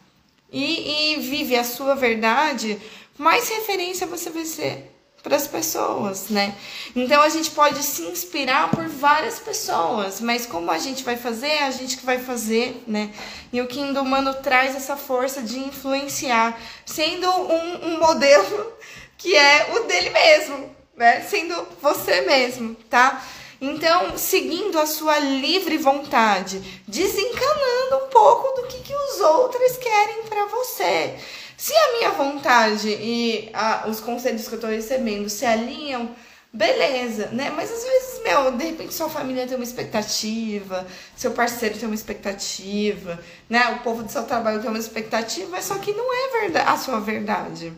[0.53, 2.81] e, e vive a sua verdade,
[3.19, 6.55] mais referência você vai ser para as pessoas, né?
[6.97, 11.49] Então a gente pode se inspirar por várias pessoas, mas como a gente vai fazer,
[11.49, 13.11] é a gente que vai fazer, né?
[13.53, 18.73] E o Kim do Humano traz essa força de influenciar, sendo um, um modelo
[19.19, 21.21] que é o dele mesmo, né?
[21.23, 23.23] Sendo você mesmo, tá?
[23.61, 30.23] Então, seguindo a sua livre vontade, desencanando um pouco do que, que os outros querem
[30.23, 31.15] para você.
[31.61, 36.17] Se a minha vontade e a, os conselhos que eu estou recebendo se alinham,
[36.51, 37.53] beleza, né?
[37.55, 41.95] Mas às vezes, meu, de repente sua família tem uma expectativa, seu parceiro tem uma
[41.95, 43.73] expectativa, né?
[43.73, 46.79] O povo do seu trabalho tem uma expectativa, mas só que não é verdade, a
[46.79, 47.75] sua verdade.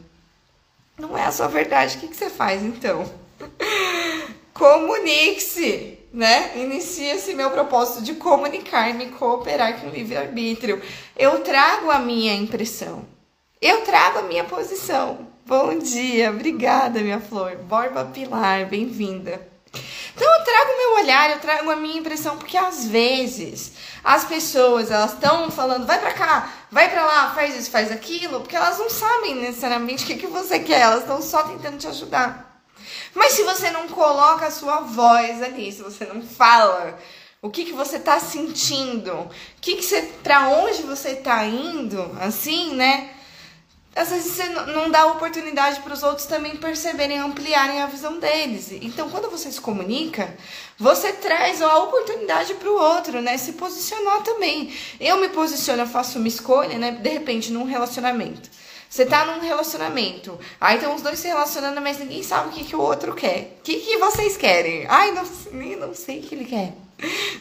[0.97, 1.97] Não é a sua verdade.
[1.97, 3.05] O que, que você faz então?
[4.55, 6.53] Comunique-se, né?
[6.55, 10.81] Inicia-se meu propósito de comunicar-me, cooperar com o livre-arbítrio.
[11.17, 13.11] Eu trago a minha impressão.
[13.63, 15.29] Eu trago a minha posição.
[15.47, 17.55] Bom dia, obrigada, minha flor.
[17.59, 19.41] Borba Pilar, bem-vinda.
[20.13, 24.91] Então eu trago meu olhar, eu trago a minha impressão, porque às vezes as pessoas
[24.91, 28.81] elas estão falando, vai para cá, vai para lá, faz isso, faz aquilo, porque elas
[28.81, 32.65] não sabem necessariamente o que, que você quer, elas estão só tentando te ajudar.
[33.15, 36.99] Mas se você não coloca a sua voz ali, se você não fala
[37.41, 42.75] o que, que você está sentindo, que, que você, para onde você está indo, assim,
[42.75, 43.22] né?
[43.95, 48.73] Às vezes você não dá oportunidade para os outros também perceberem, ampliarem a visão deles.
[48.73, 50.35] Então, quando você se comunica,
[50.79, 53.37] você traz a oportunidade para o outro, né?
[53.37, 54.75] Se posicionar também.
[54.99, 56.93] Eu me posiciono, eu faço uma escolha, né?
[56.93, 58.49] De repente, num relacionamento.
[58.89, 60.39] Você tá num relacionamento.
[60.59, 63.57] Aí estão os dois se relacionando, mas ninguém sabe o que, que o outro quer.
[63.59, 64.87] O que, que vocês querem?
[64.89, 65.25] Ai, não,
[65.79, 66.73] não sei o que ele quer.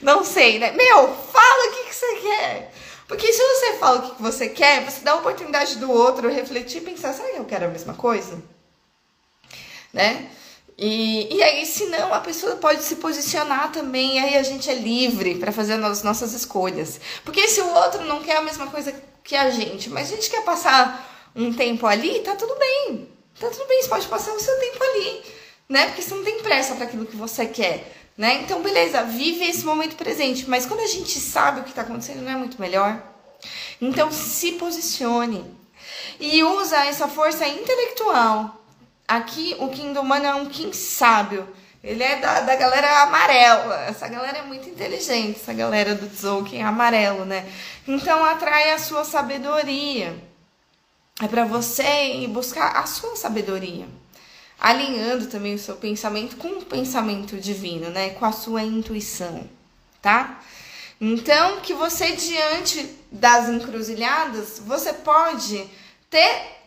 [0.02, 0.72] Não sei, né?
[0.72, 2.74] Meu, fala o que, que você quer.
[3.12, 6.78] Porque se você fala o que você quer, você dá a oportunidade do outro refletir
[6.78, 8.42] e pensar, será que eu quero a mesma coisa?
[9.92, 10.30] Né?
[10.78, 14.76] E, e aí, se não, a pessoa pode se posicionar também, aí a gente é
[14.76, 17.02] livre para fazer as nossas escolhas.
[17.26, 20.30] Porque se o outro não quer a mesma coisa que a gente, mas a gente
[20.30, 23.10] quer passar um tempo ali, tá tudo bem.
[23.38, 25.22] Tá tudo bem, você pode passar o seu tempo ali,
[25.68, 25.88] né?
[25.88, 28.44] Porque você não tem pressa para aquilo que você quer, né?
[28.44, 32.22] Então, beleza, vive esse momento presente, mas quando a gente sabe o que tá acontecendo,
[32.22, 33.02] não é muito melhor?
[33.82, 35.44] Então, se posicione
[36.20, 38.64] e usa essa força intelectual.
[39.08, 41.50] Aqui, o Kim do Mano é um Kim sábio.
[41.84, 43.86] Ele é da, da galera amarela.
[43.86, 47.52] Essa galera é muito inteligente, essa galera do Tzolk'in amarelo, né?
[47.88, 50.16] Então, atrai a sua sabedoria
[51.20, 51.84] é para você
[52.16, 53.88] ir buscar a sua sabedoria,
[54.62, 58.12] alinhando também o seu pensamento com o pensamento divino, né?
[58.12, 59.50] Com a sua intuição,
[60.00, 60.40] tá?
[61.00, 65.68] Então, que você diante das encruzilhadas, você pode
[66.12, 66.62] ter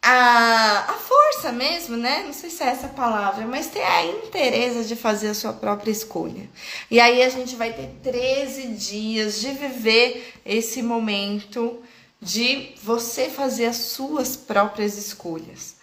[0.00, 2.22] a, a força mesmo, né?
[2.24, 5.90] Não sei se é essa palavra, mas ter a interesse de fazer a sua própria
[5.90, 6.48] escolha.
[6.88, 11.82] E aí a gente vai ter 13 dias de viver esse momento
[12.22, 15.73] de você fazer as suas próprias escolhas.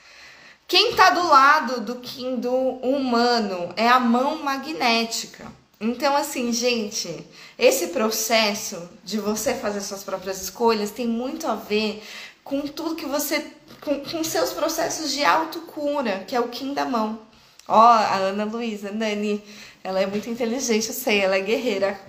[0.72, 5.52] Quem está do lado do Kim do humano é a mão magnética.
[5.82, 7.28] Então, assim, gente,
[7.60, 12.02] esse processo de você fazer suas próprias escolhas tem muito a ver
[12.42, 13.46] com tudo que você.
[13.82, 17.20] com, com seus processos de autocura, que é o Kim da mão.
[17.68, 19.44] Ó, a Ana Luísa, Nani,
[19.84, 22.00] ela é muito inteligente, eu sei, ela é guerreira.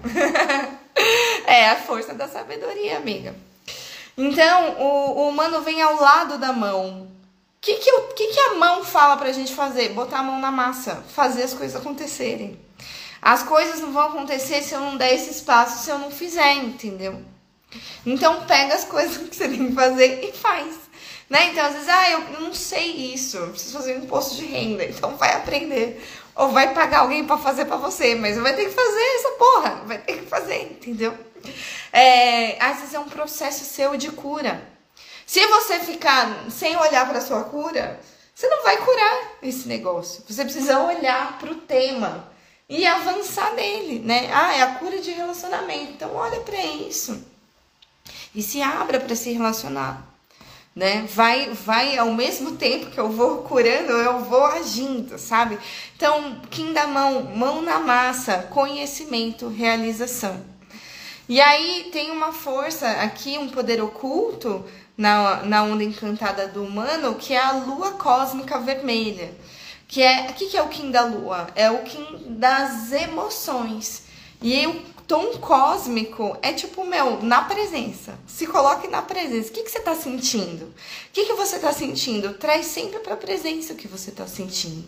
[1.49, 3.35] é a força da sabedoria, amiga.
[4.17, 7.11] Então, o, o humano vem ao lado da mão.
[7.63, 9.91] Que, que, que, que a mão fala pra gente fazer?
[9.91, 12.59] Botar a mão na massa, fazer as coisas acontecerem.
[13.23, 16.55] As coisas não vão acontecer se eu não der esse espaço, se eu não fizer,
[16.55, 17.23] entendeu?
[18.05, 20.75] Então, pega as coisas que você tem que fazer e faz.
[21.31, 21.51] Né?
[21.51, 24.85] Então, às vezes, ah, eu não sei isso, eu preciso fazer um imposto de renda,
[24.85, 26.05] então vai aprender.
[26.35, 29.83] Ou vai pagar alguém para fazer para você, mas vai ter que fazer essa porra,
[29.87, 31.17] vai ter que fazer, entendeu?
[31.93, 34.72] É, às vezes é um processo seu de cura.
[35.27, 38.01] Se você ficar sem olhar para sua cura,
[38.35, 40.25] você não vai curar esse negócio.
[40.29, 42.29] Você precisa olhar para o tema
[42.69, 44.31] e avançar nele, né?
[44.33, 45.93] Ah, é a cura de relacionamento.
[45.93, 47.33] Então olha para isso
[48.35, 50.07] e se abra para se relacionar,
[50.75, 51.07] né?
[51.15, 55.59] Vai, vai ao mesmo tempo que eu vou curando, eu vou agindo, sabe?
[55.95, 60.43] Então, quem dá mão, mão na massa, conhecimento, realização.
[61.29, 64.65] E aí tem uma força aqui, um poder oculto
[64.97, 69.35] na, na onda encantada do humano, que é a lua cósmica vermelha.
[69.89, 71.49] Que é, o que, que é o Kim da lua?
[71.55, 74.05] É o Kim das emoções.
[74.41, 78.19] E o tom cósmico é tipo, meu, na presença.
[78.27, 79.51] Se coloque na presença.
[79.51, 80.65] O que, que você está sentindo?
[80.65, 80.75] O
[81.13, 82.33] que, que você está sentindo?
[82.35, 84.85] Traz sempre para a presença o que você está sentindo.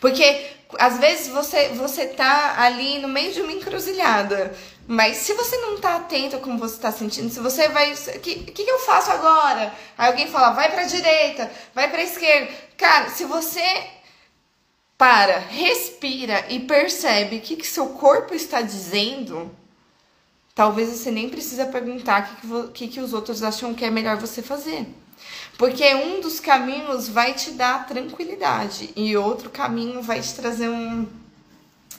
[0.00, 0.46] Porque
[0.78, 4.54] às vezes você você tá ali no meio de uma encruzilhada,
[4.90, 8.20] mas se você não tá atento a como você está sentindo, se você vai, o
[8.20, 9.70] que, que, eu faço agora?
[9.98, 12.50] Aí alguém fala, vai para direita, vai para esquerda.
[12.74, 13.60] Cara, se você
[14.96, 19.50] para, respira e percebe o que, que seu corpo está dizendo,
[20.54, 24.16] talvez você nem precisa perguntar o que, que, que os outros acham que é melhor
[24.16, 24.86] você fazer.
[25.58, 31.06] Porque um dos caminhos vai te dar tranquilidade e outro caminho vai te trazer um,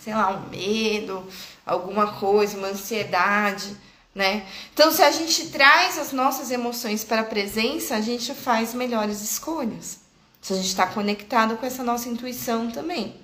[0.01, 1.23] sei lá, um medo,
[1.69, 3.75] alguma coisa, uma ansiedade,
[4.13, 4.45] né?
[4.73, 9.21] Então, se a gente traz as nossas emoções para a presença, a gente faz melhores
[9.21, 9.99] escolhas.
[10.41, 13.15] Se a gente está conectado com essa nossa intuição também.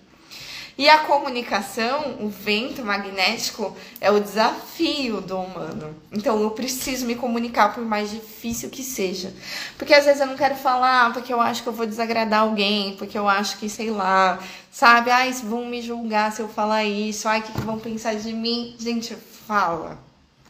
[0.78, 5.95] E a comunicação, o vento magnético, é o desafio do humano.
[6.11, 9.34] Então eu preciso me comunicar por mais difícil que seja.
[9.78, 12.97] Porque às vezes eu não quero falar, porque eu acho que eu vou desagradar alguém,
[12.97, 14.38] porque eu acho que, sei lá,
[14.69, 15.09] sabe?
[15.11, 18.34] Ai, vão me julgar se eu falar isso, ai, o que, que vão pensar de
[18.34, 18.76] mim?
[18.78, 19.15] Gente,
[19.47, 19.97] fala.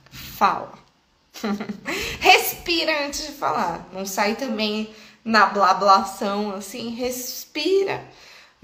[0.10, 0.74] Fala.
[2.20, 3.88] Respira antes de falar.
[3.94, 4.90] Não sai também
[5.24, 8.04] na blablação assim, respira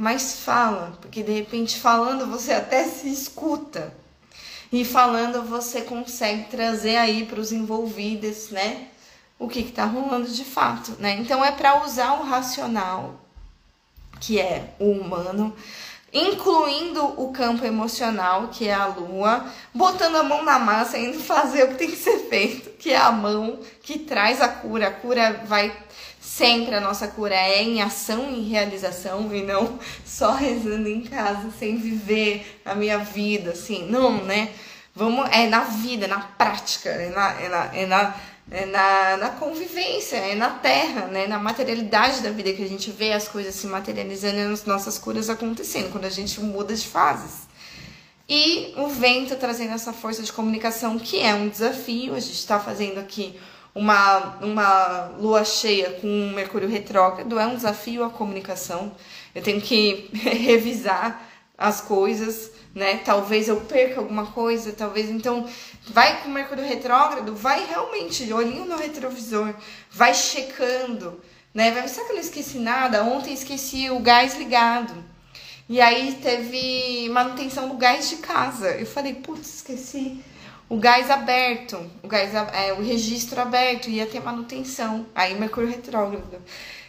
[0.01, 3.93] mas fala, porque de repente falando você até se escuta.
[4.71, 8.87] E falando você consegue trazer aí para os envolvidos, né?
[9.37, 11.17] O que está rolando de fato, né?
[11.19, 13.21] Então é para usar o racional,
[14.19, 15.55] que é o humano,
[16.11, 21.19] incluindo o campo emocional, que é a lua, botando a mão na massa e indo
[21.21, 24.87] fazer o que tem que ser feito, que é a mão que traz a cura.
[24.87, 25.71] A cura vai
[26.33, 31.51] Sempre a nossa cura é em ação e realização e não só rezando em casa
[31.59, 34.49] sem viver a minha vida, assim, não, né?
[34.95, 38.15] Vamos, é na vida, na prática, é na, é na, é na,
[38.49, 41.27] é na, na convivência, é na terra, né?
[41.27, 44.97] Na materialidade da vida que a gente vê as coisas se materializando e as nossas
[44.97, 47.41] curas acontecendo, quando a gente muda de fases.
[48.29, 52.57] E o vento trazendo essa força de comunicação, que é um desafio, a gente está
[52.57, 53.37] fazendo aqui
[53.73, 58.91] uma, uma lua cheia com um Mercúrio retrógrado é um desafio à comunicação.
[59.33, 62.97] Eu tenho que revisar as coisas, né?
[62.97, 65.47] Talvez eu perca alguma coisa, talvez então
[65.87, 69.53] vai com o Mercúrio retrógrado, vai realmente olhinho no retrovisor,
[69.89, 71.21] vai checando,
[71.53, 71.71] né?
[71.71, 73.03] Vai pensar que eu não esqueci nada.
[73.03, 74.93] Ontem esqueci o gás ligado.
[75.69, 78.71] E aí teve manutenção do gás de casa.
[78.71, 80.21] Eu falei, putz, esqueci
[80.71, 85.05] o gás aberto, o gás é, o registro aberto, ia ter manutenção.
[85.13, 86.41] Aí Mercúrio retrógrado.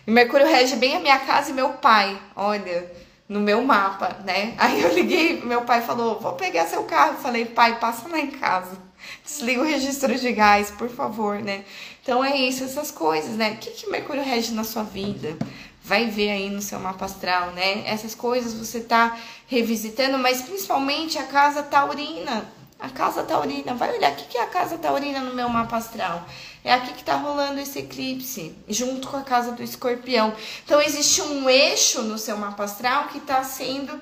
[0.06, 2.88] E Mercúrio rege bem a minha casa e meu pai, olha,
[3.28, 4.54] no meu mapa, né?
[4.60, 7.16] Aí eu liguei, meu pai falou: "Vou pegar seu carro".
[7.16, 8.78] Falei: "Pai, passa lá em casa.
[9.24, 11.64] Desliga o registro de gás, por favor, né?".
[12.04, 13.50] Então é isso, essas coisas, né?
[13.50, 15.36] O que que Mercúrio rege na sua vida?
[15.82, 17.82] Vai ver aí no seu mapa astral, né?
[17.84, 19.18] Essas coisas você tá
[19.48, 24.46] revisitando, mas principalmente a casa taurina a casa taurina, vai olhar o que é a
[24.48, 26.26] casa taurina no meu mapa astral.
[26.64, 30.34] É aqui que tá rolando esse eclipse, junto com a casa do escorpião.
[30.64, 34.00] Então existe um eixo no seu mapa astral que está sendo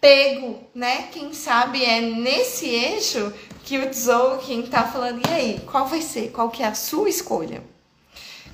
[0.00, 1.08] pego, né?
[1.10, 3.32] Quem sabe é nesse eixo
[3.64, 6.30] que o Tzolk'in tá falando, e aí, qual vai ser?
[6.30, 7.64] Qual que é a sua escolha?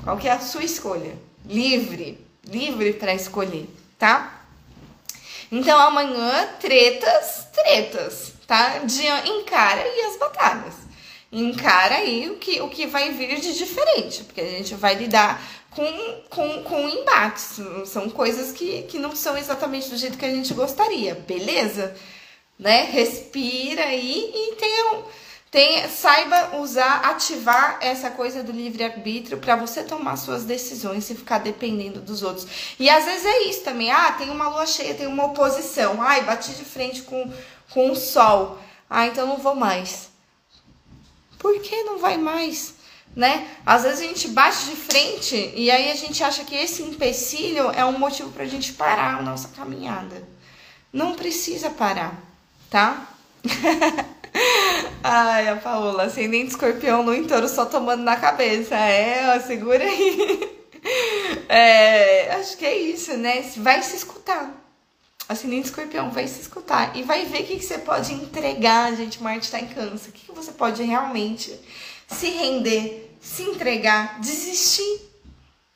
[0.03, 1.19] Qual que é a sua escolha?
[1.45, 3.69] Livre, livre para escolher,
[3.99, 4.43] tá?
[5.53, 8.79] Então amanhã, tretas, tretas tá?
[8.79, 10.75] De, encara aí as batalhas.
[11.31, 15.43] Encara aí o que, o que vai vir de diferente, porque a gente vai lidar
[15.71, 17.61] com, com, com embates.
[17.85, 21.95] São coisas que, que não são exatamente do jeito que a gente gostaria, beleza?
[22.59, 22.85] Né?
[22.85, 25.03] Respira aí e tenha,
[25.51, 31.39] tenha, saiba usar, ativar essa coisa do livre-arbítrio para você tomar suas decisões e ficar
[31.39, 32.47] dependendo dos outros.
[32.79, 33.91] E às vezes é isso também.
[33.91, 36.01] Ah, tem uma lua cheia, tem uma oposição.
[36.01, 37.31] Ai, bati de frente com
[37.71, 38.59] com o sol.
[38.89, 40.09] Ah, então não vou mais.
[41.39, 42.75] Por que não vai mais?
[43.15, 43.49] Né?
[43.65, 47.71] Às vezes a gente bate de frente e aí a gente acha que esse empecilho
[47.71, 50.23] é um motivo para a gente parar a nossa caminhada.
[50.93, 52.15] Não precisa parar,
[52.71, 53.09] tá?
[55.03, 58.75] Ai, a Paola, ascendente escorpião no entorno só tomando na cabeça.
[58.75, 60.57] É, ó, segura aí.
[61.49, 63.43] É, acho que é isso, né?
[63.57, 64.66] Vai se escutar
[65.29, 69.23] ascendente escorpião vai se escutar e vai ver o que, que você pode entregar, gente.
[69.23, 70.11] Marte está em câncer.
[70.11, 71.59] O que, que você pode realmente
[72.07, 75.01] se render, se entregar, desistir.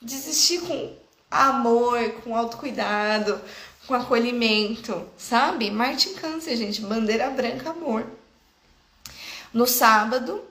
[0.02, 0.96] Desistir com
[1.30, 3.38] amor, com autocuidado,
[3.86, 5.70] com acolhimento, sabe?
[5.70, 6.80] Marte em câncer, gente.
[6.80, 8.06] Bandeira branca, amor.
[9.52, 10.42] No sábado,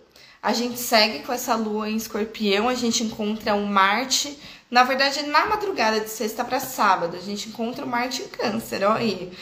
[0.41, 4.37] a gente segue com essa lua em escorpião, a gente encontra um Marte
[4.70, 8.84] na verdade, na madrugada de sexta para sábado, a gente encontra o Marte em Câncer,
[8.84, 9.38] olha aí.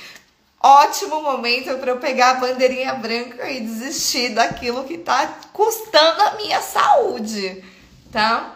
[0.60, 6.36] Ótimo momento para eu pegar a bandeirinha branca e desistir daquilo que tá custando a
[6.36, 7.64] minha saúde,
[8.12, 8.56] tá?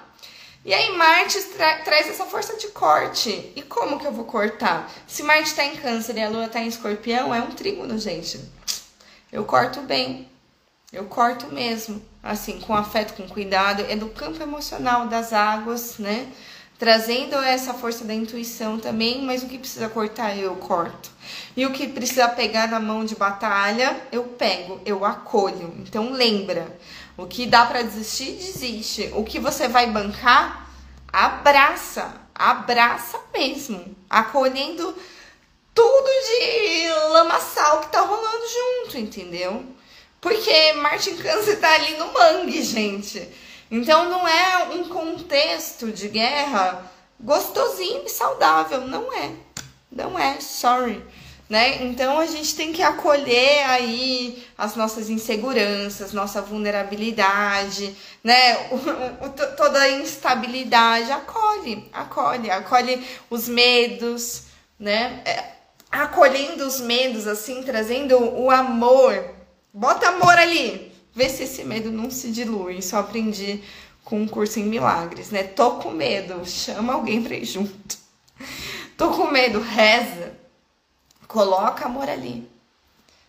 [0.63, 3.51] E aí Marte tra traz essa força de corte.
[3.55, 4.91] E como que eu vou cortar?
[5.07, 8.39] Se Marte está em câncer e a Lua está em escorpião, é um trígono, gente.
[9.31, 10.29] Eu corto bem.
[10.93, 12.01] Eu corto mesmo.
[12.21, 13.83] Assim, com afeto, com cuidado.
[13.89, 16.31] É do campo emocional das águas, né?
[16.81, 21.11] Trazendo essa força da intuição também, mas o que precisa cortar, eu corto.
[21.55, 25.75] E o que precisa pegar na mão de batalha, eu pego, eu acolho.
[25.77, 26.75] Então lembra,
[27.15, 29.11] o que dá para desistir, desiste.
[29.13, 30.71] O que você vai bancar,
[31.13, 34.95] abraça, abraça mesmo, acolhendo
[35.75, 39.63] tudo de lamaçal que tá rolando junto, entendeu?
[40.19, 43.29] Porque Martin Câncer tá ali no mangue, gente.
[43.71, 46.83] Então não é um contexto de guerra
[47.19, 49.31] gostosinho e saudável, não é.
[49.91, 51.03] Não é, sorry
[51.51, 51.83] né?
[51.83, 57.93] Então a gente tem que acolher aí as nossas inseguranças, nossa vulnerabilidade,
[58.23, 58.69] né?
[58.71, 64.43] O, o, toda a instabilidade, acolhe, acolhe, acolhe os medos,
[64.79, 65.21] né?
[65.25, 65.43] É,
[65.91, 69.21] acolhendo os medos, assim, trazendo o amor.
[69.73, 72.77] Bota amor ali, vê se esse medo não se dilui.
[72.77, 73.61] Isso eu aprendi
[74.03, 75.43] com um curso em milagres, né?
[75.43, 77.97] Tô com medo, chama alguém pra ir junto.
[78.97, 80.41] Tô com medo, reza
[81.31, 82.45] Coloca amor ali.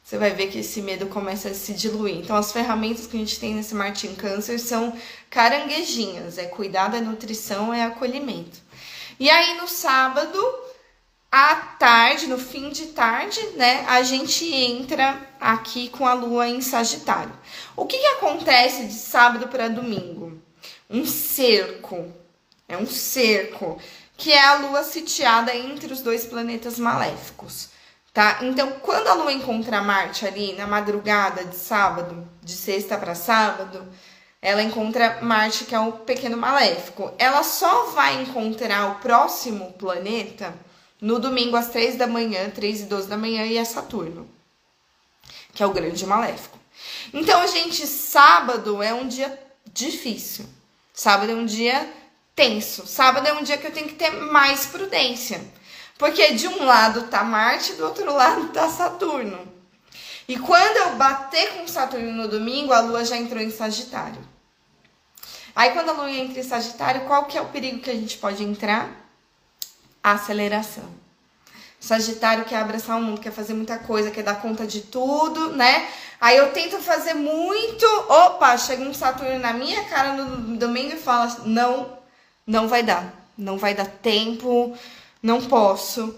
[0.03, 2.17] Você vai ver que esse medo começa a se diluir.
[2.17, 4.93] Então, as ferramentas que a gente tem nesse Martin Câncer são
[5.31, 8.59] caranguejinhas: é cuidado, é nutrição, é acolhimento.
[9.21, 10.37] E aí, no sábado,
[11.33, 16.61] à tarde, no fim de tarde, né, a gente entra aqui com a lua em
[16.61, 17.33] Sagitário.
[17.75, 20.41] O que, que acontece de sábado para domingo?
[20.91, 22.13] Um cerco.
[22.69, 23.81] É um cerco,
[24.17, 27.73] que é a lua sitiada entre os dois planetas maléficos
[28.13, 28.39] tá?
[28.43, 33.87] Então, quando a lua encontra Marte ali na madrugada de sábado, de sexta para sábado,
[34.41, 37.13] ela encontra Marte, que é o pequeno maléfico.
[37.19, 40.55] Ela só vai encontrar o próximo planeta
[41.03, 44.31] no domingo às três da manhã, três e doze da manhã, e é Saturno,
[45.53, 46.57] que é o grande maléfico.
[47.13, 49.37] Então, gente, sábado é um dia
[49.73, 50.47] difícil.
[50.95, 51.93] Sábado é um dia
[52.37, 52.87] tenso.
[52.87, 55.45] Sábado é um dia que eu tenho que ter mais prudência.
[55.99, 59.53] Porque de um lado tá Marte, do outro lado tá Saturno.
[60.29, 64.23] E quando eu bater com Saturno no domingo, a Lua já entrou em Sagitário.
[65.55, 68.19] Aí quando a Lua entra em Sagitário, qual que é o perigo que a gente
[68.19, 69.02] pode entrar?
[70.03, 71.03] Aceleração.
[71.83, 75.89] Sagitário quer abraçar o mundo, quer fazer muita coisa, quer dar conta de tudo, né?
[76.21, 80.99] Aí eu tento fazer muito, opa, chega um Saturno na minha cara no domingo e
[80.99, 81.99] fala: não,
[82.47, 84.79] não vai dar, não vai dar tempo,
[85.21, 86.15] não posso,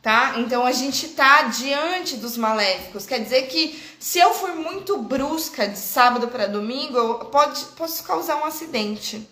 [0.00, 0.34] tá?
[0.36, 3.04] Então a gente tá diante dos maléficos.
[3.04, 8.36] Quer dizer que se eu for muito brusca de sábado para domingo, pode, posso causar
[8.36, 9.28] um acidente.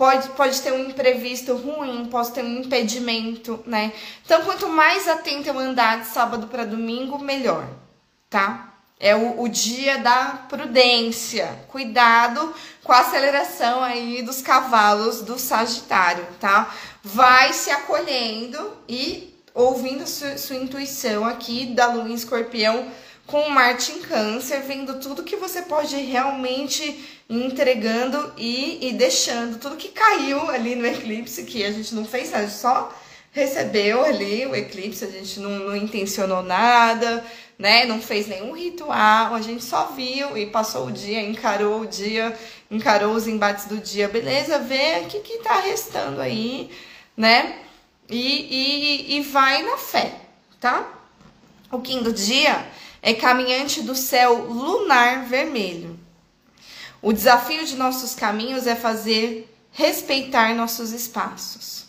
[0.00, 3.92] Pode, pode ter um imprevisto ruim, posso ter um impedimento, né?
[4.24, 7.68] Então, quanto mais atenta eu andar de sábado para domingo, melhor,
[8.30, 8.72] tá?
[8.98, 11.54] É o, o, dia da prudência.
[11.68, 16.74] Cuidado com a aceleração aí dos cavalos do Sagitário, tá?
[17.02, 22.90] vai se acolhendo e ouvindo sua, sua intuição aqui da Lua em Escorpião
[23.26, 29.76] com Marte em Câncer, vendo tudo que você pode realmente entregando e, e deixando tudo
[29.76, 32.92] que caiu ali no eclipse, que a gente não fez nada, só
[33.32, 37.24] recebeu ali o eclipse, a gente não, não intencionou nada,
[37.56, 37.84] né?
[37.84, 42.36] Não fez nenhum ritual, a gente só viu e passou o dia, encarou o dia,
[42.68, 44.58] encarou os embates do dia, beleza?
[44.58, 46.68] Vê o que, que tá restando aí
[47.20, 47.58] né?
[48.08, 50.14] E, e, e vai na fé,
[50.58, 50.90] tá?
[51.70, 52.66] O quinto dia
[53.02, 55.99] é caminhante do céu lunar vermelho.
[57.02, 61.86] O desafio de nossos caminhos é fazer respeitar nossos espaços.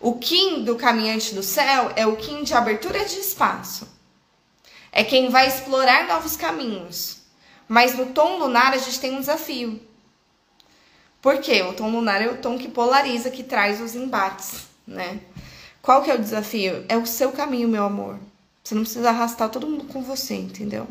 [0.00, 3.88] O Kim do caminhante do céu é o Kim de abertura de espaço.
[4.92, 7.18] É quem vai explorar novos caminhos.
[7.66, 9.80] Mas no tom lunar a gente tem um desafio.
[11.20, 15.20] Porque o tom lunar é o tom que polariza, que traz os embates, né?
[15.82, 16.84] Qual que é o desafio?
[16.88, 18.18] É o seu caminho, meu amor.
[18.62, 20.86] Você não precisa arrastar todo mundo com você, entendeu?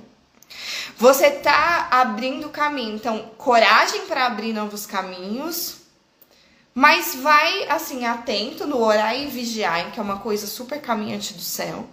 [0.98, 5.78] Você tá abrindo caminho, então coragem para abrir novos caminhos,
[6.74, 11.42] mas vai assim atento no orar e vigiar, que é uma coisa super caminhante do
[11.42, 11.88] céu.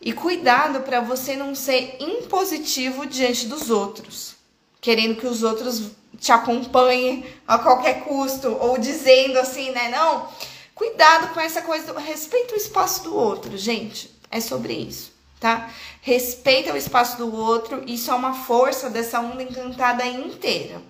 [0.00, 4.36] E cuidado para você não ser impositivo diante dos outros,
[4.80, 9.88] querendo que os outros te acompanhe a qualquer custo, ou dizendo assim, né?
[9.88, 10.28] Não,
[10.74, 14.16] cuidado com essa coisa do respeito o espaço do outro, gente.
[14.30, 15.70] É sobre isso, tá?
[16.00, 20.80] Respeita o espaço do outro, isso é uma força dessa onda encantada inteira.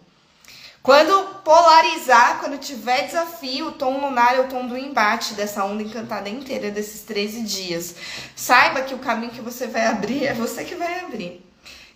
[0.83, 5.83] Quando polarizar, quando tiver desafio, o tom lunar é o tom do embate dessa onda
[5.83, 7.95] encantada inteira desses 13 dias.
[8.35, 11.45] Saiba que o caminho que você vai abrir é você que vai abrir.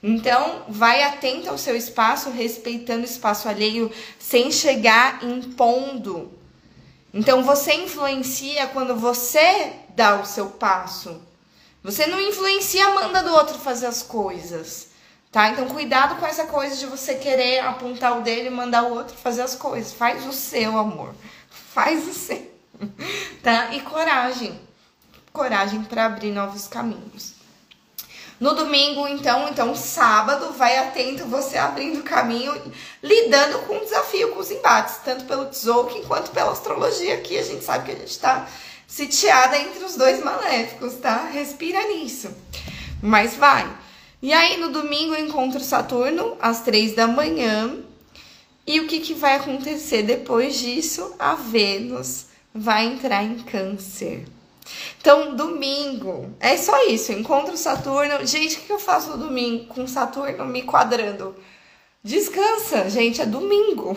[0.02, 6.30] Então, vai atento ao seu espaço, respeitando o espaço alheio, sem chegar impondo.
[7.14, 11.22] Então, você influencia quando você dá o seu passo.
[11.82, 14.88] Você não influencia manda do outro fazer as coisas.
[15.32, 15.48] Tá?
[15.48, 19.16] Então, cuidado com essa coisa de você querer apontar o dele e mandar o outro
[19.16, 19.92] fazer as coisas.
[19.92, 21.14] Faz o seu, amor.
[21.50, 22.52] Faz o seu.
[23.42, 23.74] Tá?
[23.74, 24.60] E coragem.
[25.32, 27.32] Coragem para abrir novos caminhos.
[28.38, 32.52] No domingo, então, então sábado, vai atento você abrindo caminho,
[33.02, 37.38] lidando com o desafio, com os embates, tanto pelo Tzolk'in quanto pela astrologia aqui.
[37.38, 38.48] A gente sabe que a gente está
[38.92, 41.24] sitiada entre os dois maléficos, tá?
[41.30, 42.28] Respira nisso.
[43.02, 43.66] Mas vai.
[44.20, 47.78] E aí, no domingo, eu encontro Saturno às três da manhã.
[48.66, 51.14] E o que, que vai acontecer depois disso?
[51.18, 54.26] A Vênus vai entrar em Câncer.
[55.00, 57.12] Então, domingo, é só isso.
[57.12, 58.26] Encontro Saturno.
[58.26, 61.34] Gente, o que eu faço no domingo com Saturno me quadrando?
[62.04, 63.96] Descansa, gente, é domingo.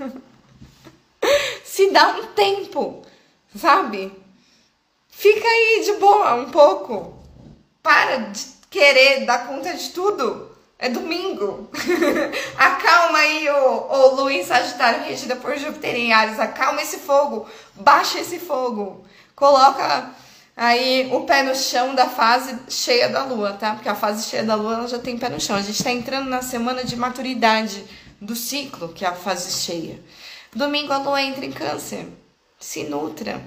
[1.64, 3.02] Se dá um tempo,
[3.54, 4.20] sabe?
[5.22, 7.14] Fica aí de boa um pouco.
[7.80, 10.50] Para de querer dar conta de tudo.
[10.76, 11.70] É domingo.
[12.58, 16.40] acalma aí, ô, ô Luiz Sagitário, regida por Júpiter em Ares.
[16.40, 17.46] Acalma esse fogo.
[17.76, 19.06] Baixa esse fogo.
[19.36, 20.10] Coloca
[20.56, 23.74] aí o pé no chão da fase cheia da lua, tá?
[23.76, 25.54] Porque a fase cheia da lua ela já tem pé no chão.
[25.54, 27.84] A gente tá entrando na semana de maturidade
[28.20, 30.02] do ciclo, que é a fase cheia.
[30.52, 32.08] Domingo a lua entra em câncer.
[32.58, 33.40] Se nutra.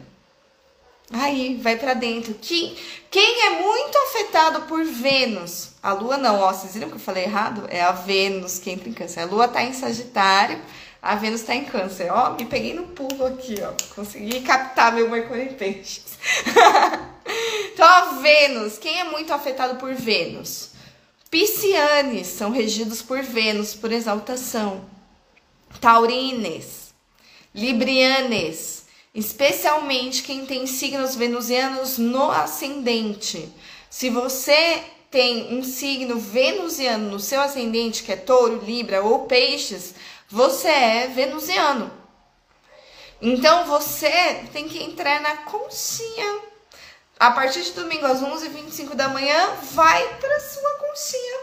[1.11, 2.35] Aí, vai para dentro.
[2.41, 2.75] Quem,
[3.11, 5.69] quem é muito afetado por Vênus?
[5.81, 7.67] A Lua não, ó, vocês viram que eu falei errado?
[7.69, 9.21] É a Vênus que entra em câncer.
[9.21, 10.59] A Lua tá em Sagitário,
[11.01, 12.11] a Vênus tá em câncer.
[12.11, 13.71] Ó, me peguei no pulo aqui, ó.
[13.93, 16.17] Consegui captar meu Mercúrio em peixes.
[17.71, 20.71] então, a Vênus, quem é muito afetado por Vênus?
[21.29, 24.85] Piscianes são regidos por Vênus, por exaltação.
[25.79, 26.93] Taurines,
[27.53, 28.74] Librianes,
[29.15, 33.49] especialmente quem tem signos venusianos no ascendente.
[33.89, 39.95] Se você tem um signo venusiano no seu ascendente, que é touro, libra ou peixes,
[40.27, 41.89] você é venusiano.
[43.21, 46.41] Então você tem que entrar na conchinha.
[47.17, 51.39] A partir de domingo às 11h25 da manhã, vai para sua conchinha.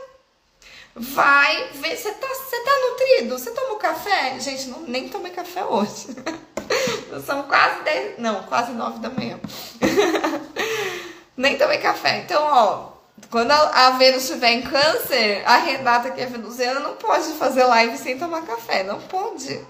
[0.94, 3.38] Vai ver, você tá, você tá nutrido?
[3.38, 4.38] Você tomou café?
[4.38, 6.08] Gente, não, nem tomei café hoje.
[7.24, 9.38] São quase 10, não, quase 9 da manhã.
[11.36, 12.18] Nem tomei café.
[12.18, 12.92] Então, ó,
[13.30, 17.96] quando a Vênus estiver em câncer, a Renata, que é venusiana, não pode fazer live
[17.96, 18.82] sem tomar café.
[18.82, 19.60] Não pode.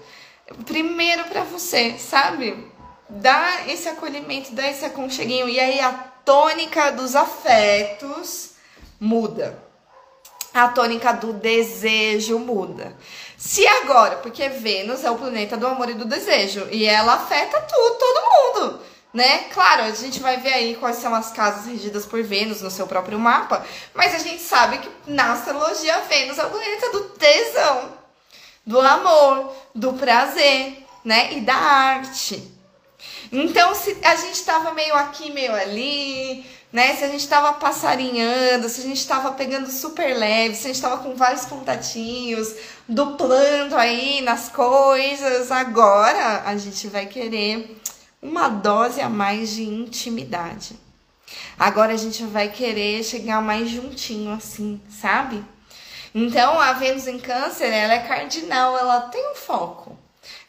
[0.65, 2.71] Primeiro para você, sabe?
[3.09, 5.47] Dá esse acolhimento, dá esse aconcheguinho.
[5.47, 5.93] E aí a
[6.25, 8.51] tônica dos afetos
[8.99, 9.57] muda.
[10.53, 12.95] A tônica do desejo muda.
[13.45, 17.59] Se agora, porque Vênus é o planeta do amor e do desejo, e ela afeta
[17.59, 18.79] tudo, todo mundo,
[19.13, 19.39] né?
[19.53, 22.87] Claro, a gente vai ver aí quais são as casas regidas por Vênus no seu
[22.87, 23.61] próprio mapa,
[23.93, 27.89] mas a gente sabe que na astrologia Vênus é o planeta do tesão,
[28.65, 31.33] do amor, do prazer, né?
[31.33, 32.49] E da arte.
[33.29, 36.95] Então, se a gente tava meio aqui, meio ali, né?
[36.95, 40.81] Se a gente tava passarinhando, se a gente tava pegando super leve, se a gente
[40.81, 42.55] tava com vários contatinhos,
[42.87, 47.81] duplando aí nas coisas, agora a gente vai querer
[48.21, 50.75] uma dose a mais de intimidade.
[51.57, 55.43] Agora a gente vai querer chegar mais juntinho assim, sabe?
[56.13, 59.97] Então a Vênus em Câncer, ela é cardinal, ela tem um foco.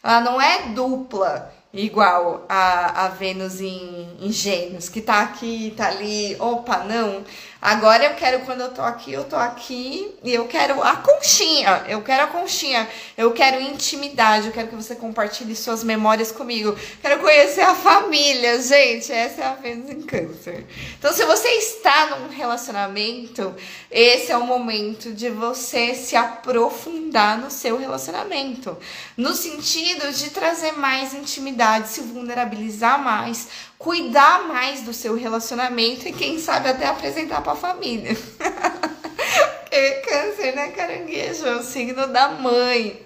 [0.03, 5.87] Ela não é dupla igual a, a Vênus em, em Gêmeos, que tá aqui, tá
[5.87, 7.23] ali, opa, não.
[7.65, 11.83] Agora eu quero, quando eu tô aqui, eu tô aqui e eu quero a conchinha,
[11.87, 12.87] eu quero a conchinha,
[13.17, 18.61] eu quero intimidade, eu quero que você compartilhe suas memórias comigo, quero conhecer a família,
[18.61, 20.63] gente, essa é a Vênus em Câncer.
[20.99, 23.55] Então, se você está num relacionamento,
[23.89, 28.77] esse é o momento de você se aprofundar no seu relacionamento,
[29.17, 33.47] no sentido de trazer mais intimidade, se vulnerabilizar mais,
[33.85, 38.17] cuidar mais do seu relacionamento e quem sabe até apresentar para a família.
[39.61, 43.05] Porque câncer, né, caranguejo, é o signo da mãe,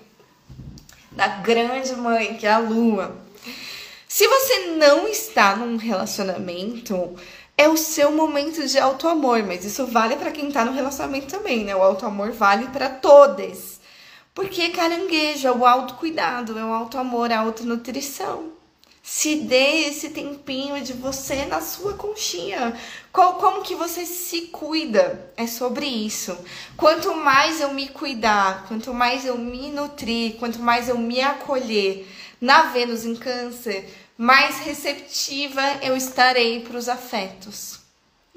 [1.11, 3.13] da grande mãe, que é a lua.
[4.07, 7.13] Se você não está num relacionamento,
[7.57, 11.27] é o seu momento de auto amor, mas isso vale para quem está no relacionamento
[11.27, 11.75] também, né?
[11.75, 13.81] O auto amor vale para todos.
[14.33, 18.58] Porque caranguejo é o autocuidado, é o auto-amor, é a autonutrição.
[19.11, 22.79] Se dê esse tempinho de você na sua conchinha.
[23.11, 25.31] Qual, como que você se cuida?
[25.35, 26.37] É sobre isso.
[26.77, 32.07] Quanto mais eu me cuidar, quanto mais eu me nutrir, quanto mais eu me acolher
[32.39, 37.79] na Vênus em Câncer, mais receptiva eu estarei para os afetos.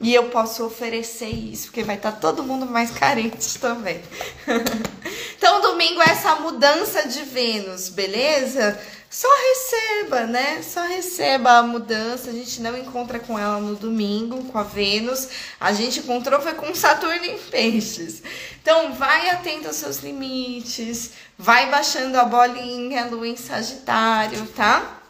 [0.01, 4.01] E eu posso oferecer isso, porque vai estar tá todo mundo mais carente também.
[5.37, 8.81] então, domingo é essa mudança de Vênus, beleza?
[9.13, 10.63] Só receba, né?
[10.63, 12.31] Só receba a mudança.
[12.31, 15.29] A gente não encontra com ela no domingo, com a Vênus.
[15.61, 18.23] A gente encontrou foi com Saturno em Peixes.
[18.63, 25.03] Então, vai atento aos seus limites, vai baixando a bolinha, lua em Sagitário, tá?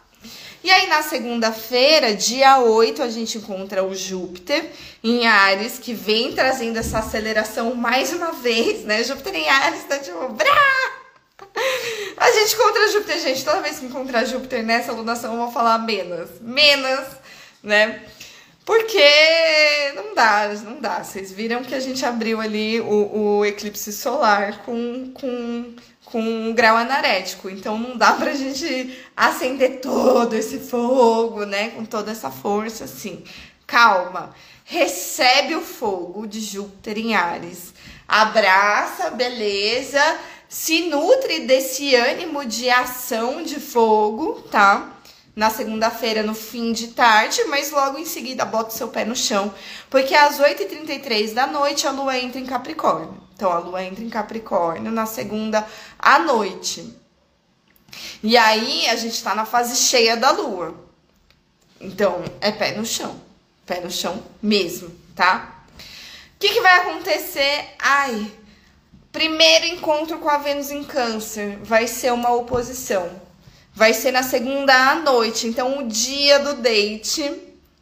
[0.61, 4.69] E aí, na segunda-feira, dia 8, a gente encontra o Júpiter
[5.01, 9.01] em Ares, que vem trazendo essa aceleração mais uma vez, né?
[9.01, 10.92] Júpiter em Ares tá tipo, brá!
[12.17, 13.43] A gente encontra Júpiter, gente.
[13.43, 16.29] Toda vez que encontrar Júpiter nessa alunação, eu vou falar menos.
[16.41, 17.05] Menos,
[17.61, 18.01] né?
[18.65, 21.03] Porque não dá, não dá.
[21.03, 25.73] Vocês viram que a gente abriu ali o, o eclipse solar com, com,
[26.05, 27.49] com um grau anarético.
[27.49, 31.71] Então não dá pra gente acender todo esse fogo, né?
[31.71, 33.23] Com toda essa força, assim.
[33.67, 34.33] Calma.
[34.63, 37.73] Recebe o fogo de Júpiter em Ares.
[38.07, 39.99] Abraça, beleza
[40.53, 44.99] se nutre desse ânimo de ação de fogo, tá?
[45.35, 49.15] Na segunda-feira, no fim de tarde, mas logo em seguida bota o seu pé no
[49.15, 49.51] chão,
[49.89, 53.17] porque às 8h33 da noite a lua entra em Capricórnio.
[53.33, 56.95] Então a lua entra em Capricórnio na segunda à noite.
[58.21, 60.75] E aí a gente tá na fase cheia da lua.
[61.81, 63.19] Então é pé no chão,
[63.65, 65.65] pé no chão mesmo, tá?
[65.79, 67.73] O que, que vai acontecer?
[67.79, 68.31] Ai,
[69.13, 73.11] Primeiro encontro com a Vênus em Câncer vai ser uma oposição.
[73.71, 75.45] Vai ser na segunda à noite.
[75.45, 77.31] Então, o dia do date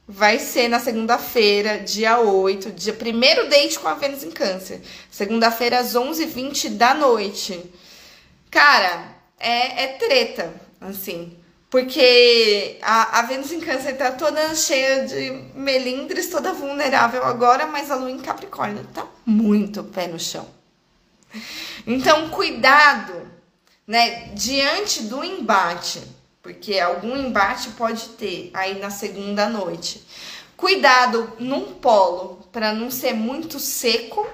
[0.06, 4.82] vai ser na segunda-feira, dia 8, dia primeiro date com a Vênus em Câncer.
[5.10, 7.64] Segunda-feira, às 11h20 da noite.
[8.52, 11.38] Cara, é, é treta, assim.
[11.70, 17.90] Porque a, a Vênus em Câncer tá toda cheia de melindres, toda vulnerável agora, mas
[17.90, 20.46] a Lua em Capricórnio tá muito pé no chão.
[21.86, 23.30] Então, cuidado,
[23.88, 26.02] né, diante do embate,
[26.42, 30.06] porque algum embate pode ter aí na segunda noite.
[30.56, 34.28] Cuidado num polo para não ser muito seco.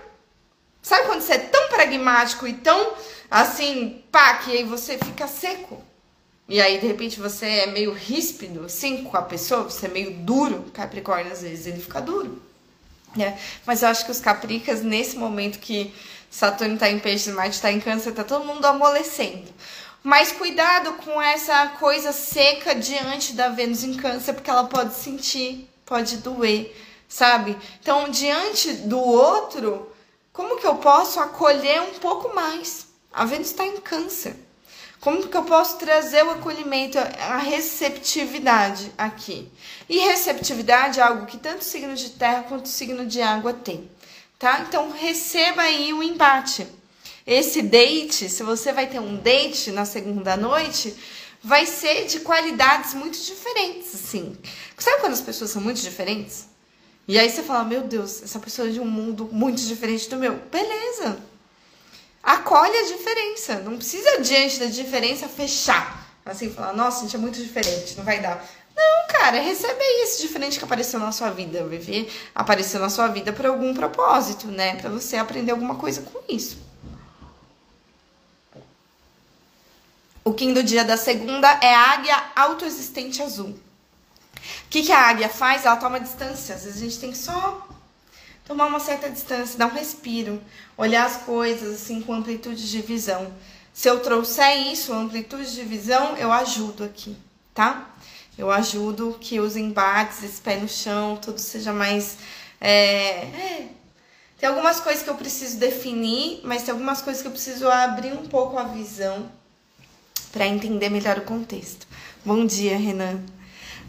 [0.82, 2.93] Sabe quando você é tão pragmático e tão
[3.30, 5.82] assim, pá, que aí você fica seco?
[6.50, 10.12] E aí, de repente, você é meio ríspido, assim, com a pessoa, você é meio
[10.20, 10.66] duro.
[10.74, 12.41] Capricórnio, às vezes, ele fica duro.
[13.16, 13.38] Né?
[13.66, 15.93] Mas eu acho que os capricas, nesse momento que
[16.30, 19.47] Saturno está em peixe, Marte está em câncer, tá todo mundo amolecendo.
[20.03, 25.69] Mas cuidado com essa coisa seca diante da Vênus em câncer, porque ela pode sentir,
[25.86, 26.75] pode doer,
[27.09, 27.57] sabe?
[27.82, 29.91] Então, diante do outro,
[30.32, 32.88] como que eu posso acolher um pouco mais?
[33.11, 34.36] A Vênus está em câncer.
[34.99, 39.51] Como que eu posso trazer o acolhimento, a receptividade aqui?
[39.88, 43.53] E receptividade é algo que tanto o signo de terra quanto o signo de água
[43.53, 43.89] tem
[44.38, 44.66] tá?
[44.68, 46.68] Então receba aí o embate.
[47.26, 50.96] Esse date, se você vai ter um date na segunda noite,
[51.44, 54.38] vai ser de qualidades muito diferentes, assim.
[54.78, 56.48] Sabe quando as pessoas são muito diferentes?
[57.08, 60.18] E aí você fala, meu Deus, essa pessoa é de um mundo muito diferente do
[60.18, 60.36] meu.
[60.52, 61.20] Beleza.
[62.22, 63.60] Acolhe a diferença.
[63.60, 66.06] Não precisa, diante da diferença, fechar.
[66.26, 68.46] Assim, falar, nossa, a gente é muito diferente, não vai dar.
[68.78, 71.65] Não, cara, recebe aí esse diferente que apareceu na sua vida.
[71.65, 74.75] Viver apareceu na sua vida por algum propósito, né?
[74.75, 76.59] Para você aprender alguma coisa com isso.
[80.23, 83.49] O Kim do dia da segunda é a águia autoexistente azul.
[83.49, 85.65] O que, que a águia faz?
[85.65, 86.53] Ela toma distância.
[86.53, 87.67] Às vezes a gente tem que só
[88.45, 90.39] tomar uma certa distância, dar um respiro,
[90.78, 93.34] olhar as coisas assim com amplitude de visão.
[93.73, 97.15] Se eu trouxer isso, amplitude de visão, eu ajudo aqui,
[97.53, 97.89] tá?
[98.38, 102.18] Eu ajudo que os embates, esse pé no chão, tudo seja mais.
[102.62, 103.68] É, é.
[104.38, 108.14] Tem algumas coisas que eu preciso definir, mas tem algumas coisas que eu preciso abrir
[108.14, 109.32] um pouco a visão
[110.32, 111.88] para entender melhor o contexto.
[112.24, 113.20] Bom dia, Renan.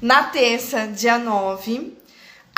[0.00, 1.97] Na terça, dia 9,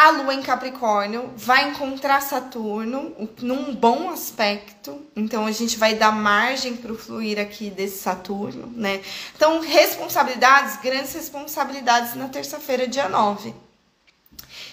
[0.01, 6.11] a Lua em Capricórnio vai encontrar Saturno num bom aspecto, então a gente vai dar
[6.11, 9.03] margem para o fluir aqui desse Saturno, né?
[9.37, 13.55] Então, responsabilidades, grandes responsabilidades na terça-feira, dia 9.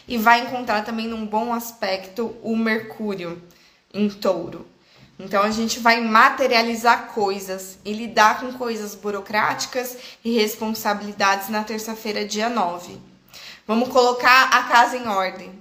[0.08, 3.44] E vai encontrar também num bom aspecto o Mercúrio
[3.94, 4.66] em Touro.
[5.20, 12.24] Então a gente vai materializar coisas e lidar com coisas burocráticas e responsabilidades na terça-feira,
[12.24, 13.17] dia 9.
[13.68, 15.52] Vamos colocar a casa em ordem.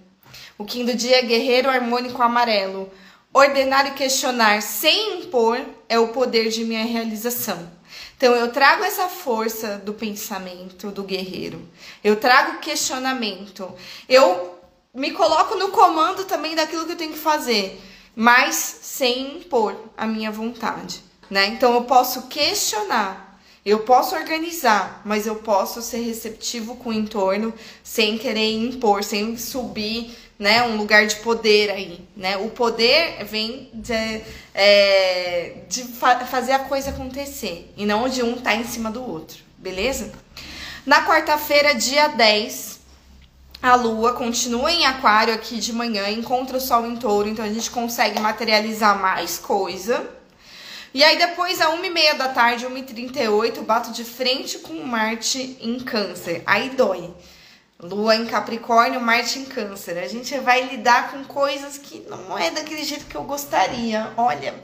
[0.57, 2.89] O do dia guerreiro harmônico amarelo.
[3.35, 7.69] Ordenar e questionar sem impor é o poder de minha realização.
[8.17, 11.69] Então eu trago essa força do pensamento do guerreiro.
[12.03, 13.71] Eu trago questionamento.
[14.09, 14.57] Eu
[14.95, 17.83] me coloco no comando também daquilo que eu tenho que fazer,
[18.15, 21.49] mas sem impor a minha vontade, né?
[21.49, 23.26] Então eu posso questionar,
[23.67, 27.53] eu posso organizar, mas eu posso ser receptivo com o entorno
[27.83, 32.37] sem querer impor, sem subir né, um lugar de poder aí, né?
[32.37, 34.23] O poder vem de,
[34.55, 39.03] é, de fa fazer a coisa acontecer e não de um tá em cima do
[39.03, 40.13] outro, beleza?
[40.85, 42.79] Na quarta-feira, dia 10,
[43.61, 47.49] a lua continua em aquário aqui de manhã, encontra o sol em touro, então a
[47.49, 50.16] gente consegue materializar mais coisa.
[50.97, 56.43] E aí depois, a 1h30 da tarde, 1h38, bato de frente com Marte em câncer.
[56.47, 57.13] Aí dói.
[57.79, 59.99] Lua em Capricórnio, Marte em Câncer.
[59.99, 64.11] A gente vai lidar com coisas que não é daquele jeito que eu gostaria.
[64.17, 64.55] Olha,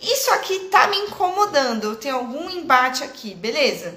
[0.00, 1.96] isso aqui tá me incomodando.
[1.96, 3.94] Tem algum embate aqui, beleza?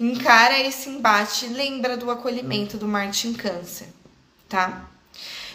[0.00, 3.88] Encara esse embate, lembra do acolhimento do Marte em Câncer,
[4.48, 4.88] tá?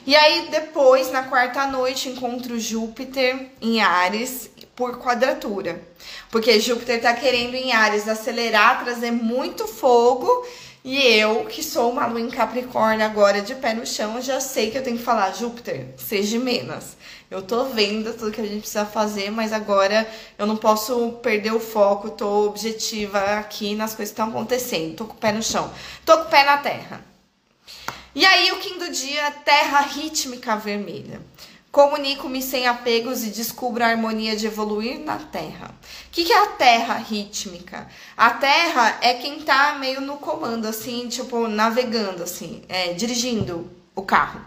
[0.05, 5.82] E aí depois, na quarta noite, encontro Júpiter em Ares por quadratura.
[6.30, 10.46] Porque Júpiter tá querendo em Ares acelerar, trazer muito fogo
[10.88, 14.70] e eu, que sou uma lua em Capricórnio agora de pé no chão, já sei
[14.70, 16.96] que eu tenho que falar, Júpiter, seja menos.
[17.32, 20.08] Eu tô vendo tudo que a gente precisa fazer, mas agora
[20.38, 24.96] eu não posso perder o foco, tô objetiva aqui nas coisas que estão acontecendo.
[24.96, 25.74] Tô com o pé no chão,
[26.06, 27.04] tô com o pé na terra.
[28.14, 31.20] E aí, o quinto dia, terra rítmica vermelha.
[31.76, 35.76] Comunico-me sem apegos e descubro a harmonia de evoluir na Terra.
[36.08, 37.86] O que, que é a Terra rítmica?
[38.16, 44.02] A Terra é quem tá meio no comando, assim, tipo, navegando, assim, é, dirigindo o
[44.04, 44.40] carro.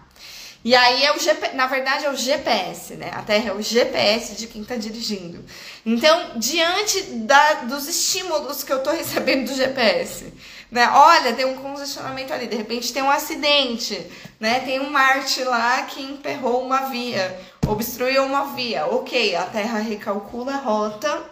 [0.64, 3.11] E aí é o GPS, na verdade é o GPS, né?
[3.12, 5.45] A Terra é o GPS de quem está dirigindo.
[5.85, 10.33] Então, diante da, dos estímulos que eu estou recebendo do GPS,
[10.70, 10.88] né?
[10.92, 14.06] Olha, tem um congestionamento ali, de repente tem um acidente,
[14.38, 14.60] né?
[14.60, 18.86] Tem um Marte lá que emperrou uma via, obstruiu uma via.
[18.86, 21.22] Ok, a Terra recalcula a rota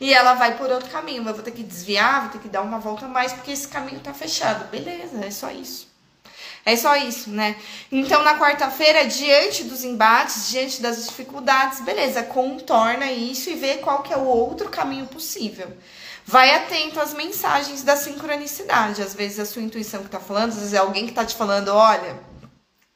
[0.00, 1.26] e ela vai por outro caminho.
[1.26, 3.98] Eu vou ter que desviar, vou ter que dar uma volta mais porque esse caminho
[3.98, 4.68] está fechado.
[4.70, 5.92] Beleza, é só isso.
[6.64, 7.56] É só isso, né?
[7.90, 14.02] Então, na quarta-feira, diante dos embates, diante das dificuldades, beleza, contorna isso e vê qual
[14.02, 15.76] que é o outro caminho possível.
[16.24, 19.02] Vai atento às mensagens da sincronicidade.
[19.02, 21.34] Às vezes a sua intuição que tá falando, às vezes é alguém que tá te
[21.34, 22.18] falando, olha,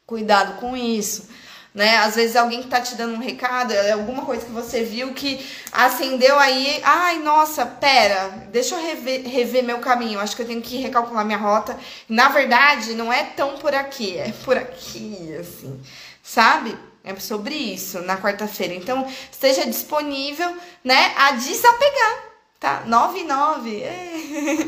[0.07, 1.29] cuidado com isso
[1.77, 1.99] né?
[1.99, 5.12] Às vezes alguém que tá te dando um recado, é alguma coisa que você viu
[5.12, 10.47] que acendeu aí, ai, nossa, pera, deixa eu rever, rever meu caminho, acho que eu
[10.47, 11.79] tenho que recalcular minha rota.
[12.09, 15.79] Na verdade, não é tão por aqui, é por aqui, assim,
[16.22, 16.74] sabe?
[17.05, 18.72] É sobre isso na quarta-feira.
[18.72, 22.24] Então, esteja disponível, né, a desapegar,
[22.61, 22.83] tá?
[22.87, 23.83] 9 e 9.
[23.83, 24.59] É.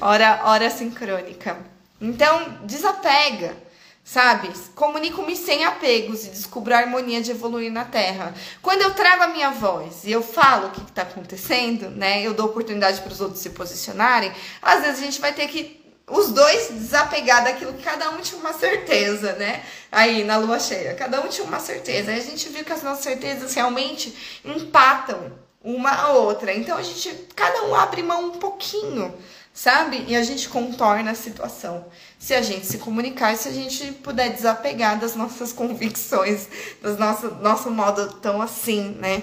[0.00, 1.58] hora, hora sincrônica.
[2.00, 3.66] Então, desapega
[4.06, 4.48] sabe?
[4.76, 8.32] Comunico-me sem apegos e descubro a harmonia de evoluir na Terra.
[8.62, 12.22] Quando eu trago a minha voz e eu falo o que está acontecendo, né?
[12.22, 14.32] Eu dou oportunidade para os outros se posicionarem.
[14.62, 18.40] Às vezes a gente vai ter que os dois desapegar daquilo que cada um tinha
[18.40, 19.64] uma certeza, né?
[19.90, 22.12] Aí na lua cheia, cada um tinha uma certeza.
[22.12, 25.32] Aí a gente viu que as nossas certezas realmente empatam
[25.74, 26.54] uma a outra.
[26.54, 29.12] Então a gente, cada um abre mão um pouquinho
[29.56, 30.04] sabe?
[30.06, 31.86] E a gente contorna a situação.
[32.18, 36.46] Se a gente se comunicar, se a gente puder desapegar das nossas convicções,
[36.82, 39.22] do nosso, nosso modo tão assim, né?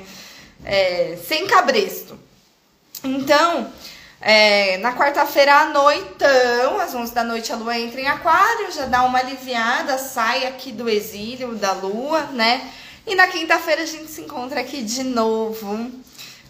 [0.66, 2.18] É, sem cabresto.
[3.04, 3.72] Então,
[4.20, 8.88] é, na quarta-feira à noitão, às 11 da noite, a lua entra em aquário, já
[8.88, 12.72] dá uma aliviada, sai aqui do exílio da lua, né?
[13.06, 15.92] E na quinta-feira a gente se encontra aqui de novo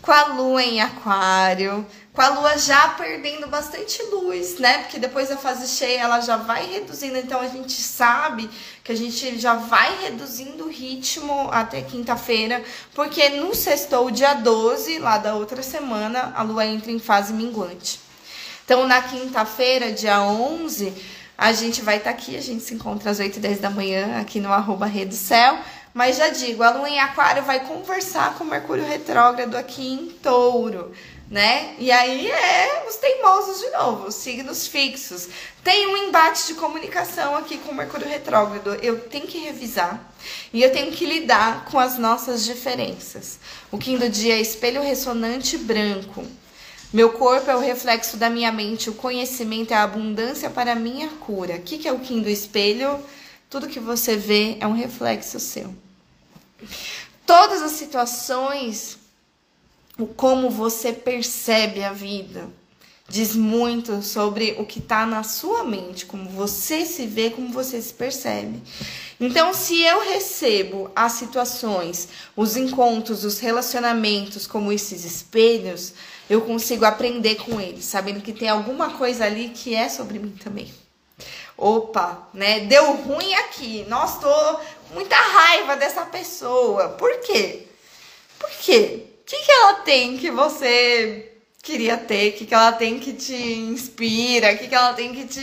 [0.04, 4.80] com a lua em aquário, com a lua já perdendo bastante luz, né?
[4.80, 8.49] Porque depois da fase cheia ela já vai reduzindo, então a gente sabe
[8.84, 12.62] que a gente já vai reduzindo o ritmo até quinta-feira,
[12.93, 17.97] porque no sextou, dia 12, lá da outra semana, a lua entra em fase minguante.
[18.66, 20.93] Então na quinta-feira, dia 11,
[21.38, 23.70] a gente vai estar tá aqui, a gente se encontra às 8 e 10 da
[23.70, 25.58] manhã aqui no arroba Rede Céu.
[25.94, 30.08] Mas já digo, a lua em aquário vai conversar com o Mercúrio retrógrado aqui em
[30.08, 30.91] touro,
[31.30, 31.76] né?
[31.78, 35.30] E aí é os teimosos de novo, os signos fixos.
[35.64, 38.74] Tem um embate de comunicação aqui com o Mercúrio retrógrado.
[38.82, 40.12] Eu tenho que revisar
[40.52, 43.38] e eu tenho que lidar com as nossas diferenças.
[43.72, 46.26] O Kim do dia é espelho ressonante branco.
[46.91, 50.76] Meu corpo é o reflexo da minha mente, o conhecimento é a abundância para a
[50.76, 51.56] minha cura.
[51.56, 53.00] O que é o Kim do espelho?
[53.48, 55.82] Tudo que você vê é um reflexo seu.
[57.26, 58.97] Todas as situações
[59.97, 62.49] o como você percebe a vida.
[63.07, 67.82] Diz muito sobre o que está na sua mente, como você se vê, como você
[67.82, 68.61] se percebe.
[69.20, 75.93] Então, se eu recebo as situações, os encontros, os relacionamentos como esses espelhos,
[76.30, 80.36] eu consigo aprender com eles, sabendo que tem alguma coisa ali que é sobre mim
[80.41, 80.74] também.
[81.55, 82.61] Opa, né?
[82.61, 83.86] Deu ruim aqui.
[83.88, 84.59] Nossa, tô
[84.94, 86.89] muita raiva dessa pessoa.
[86.89, 87.68] Por quê?
[88.39, 89.06] Por quê?
[89.22, 91.32] O que, que ela tem que você
[91.62, 92.30] queria ter?
[92.30, 94.54] O que, que ela tem que te inspira?
[94.54, 95.41] O que, que ela tem que te.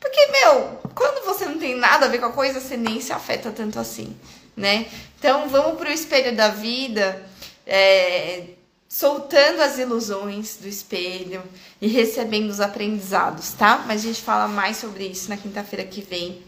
[0.00, 3.12] Porque, meu, quando você não tem nada a ver com a coisa, você nem se
[3.12, 4.16] afeta tanto assim,
[4.56, 4.86] né?
[5.18, 7.24] Então, vamos pro espelho da vida,
[7.66, 8.44] é,
[8.88, 11.42] soltando as ilusões do espelho
[11.80, 13.82] e recebendo os aprendizados, tá?
[13.86, 16.42] Mas a gente fala mais sobre isso na quinta-feira que vem.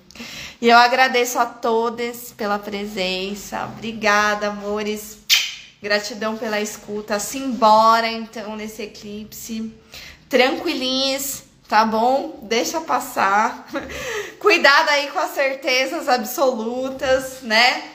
[0.58, 3.66] E eu agradeço a todos pela presença.
[3.66, 5.18] Obrigada, amores.
[5.82, 7.18] Gratidão pela escuta.
[7.18, 9.70] Simbora então nesse eclipse.
[10.30, 12.40] Tranquilinhos, tá bom?
[12.42, 13.68] Deixa passar.
[14.40, 17.90] Cuidado aí com as certezas absolutas, né?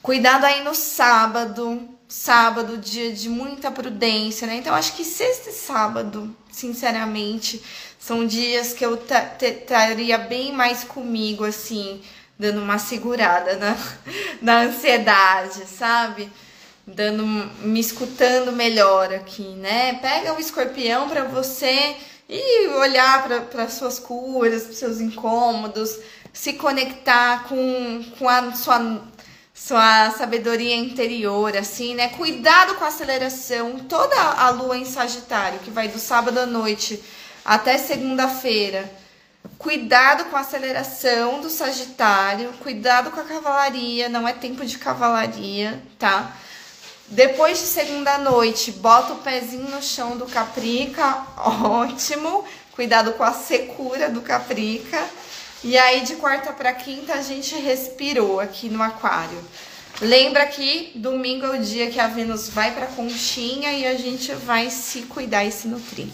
[0.00, 1.88] Cuidado aí no sábado.
[2.06, 4.56] Sábado, dia de muita prudência, né?
[4.56, 7.60] Então, acho que sexta e sábado, sinceramente,
[8.04, 9.00] são dias que eu
[9.40, 12.02] estaria bem mais comigo, assim,
[12.38, 13.76] dando uma segurada na,
[14.42, 16.30] na ansiedade, sabe?
[16.86, 17.24] dando,
[17.62, 19.94] me escutando melhor aqui, né?
[20.02, 21.96] Pega o escorpião para você
[22.28, 25.98] e olhar para suas curas, para seus incômodos,
[26.30, 29.00] se conectar com, com a sua,
[29.54, 32.08] sua sabedoria interior, assim, né?
[32.08, 33.78] Cuidado com a aceleração.
[33.88, 37.02] Toda a lua em Sagitário, que vai do sábado à noite
[37.44, 38.90] até segunda-feira.
[39.58, 45.82] Cuidado com a aceleração do Sagitário, cuidado com a cavalaria, não é tempo de cavalaria,
[45.98, 46.34] tá?
[47.08, 52.44] Depois de segunda noite, bota o pezinho no chão do Caprica, ótimo.
[52.72, 55.04] Cuidado com a secura do Caprica.
[55.62, 59.38] E aí de quarta para quinta a gente respirou aqui no aquário.
[60.00, 64.32] Lembra que domingo é o dia que a Vênus vai para conchinha e a gente
[64.32, 66.08] vai se cuidar e se nutrir.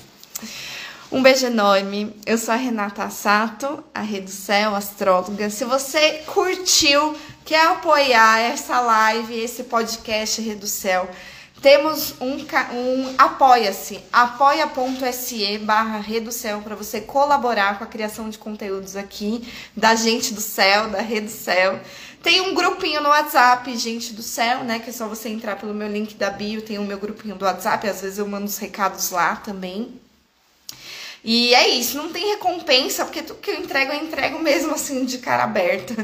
[1.13, 2.15] Um beijo enorme.
[2.25, 5.51] Eu sou a Renata Sato, a Rede Céu, astróloga.
[5.51, 11.11] Se você curtiu, quer apoiar essa live, esse podcast Rede Céu,
[11.61, 12.37] temos um,
[12.73, 16.01] um apoia-se, apoia.se barra
[16.31, 21.01] Céu para você colaborar com a criação de conteúdos aqui da Gente do Céu, da
[21.01, 21.81] Rede Céu.
[22.23, 24.79] Tem um grupinho no WhatsApp, Gente do Céu, né?
[24.79, 27.45] Que é só você entrar pelo meu link da bio, tem o meu grupinho do
[27.45, 30.01] WhatsApp, às vezes eu mando os recados lá também.
[31.23, 35.05] E é isso, não tem recompensa, porque tudo que eu entrego, eu entrego mesmo assim,
[35.05, 35.95] de cara aberta.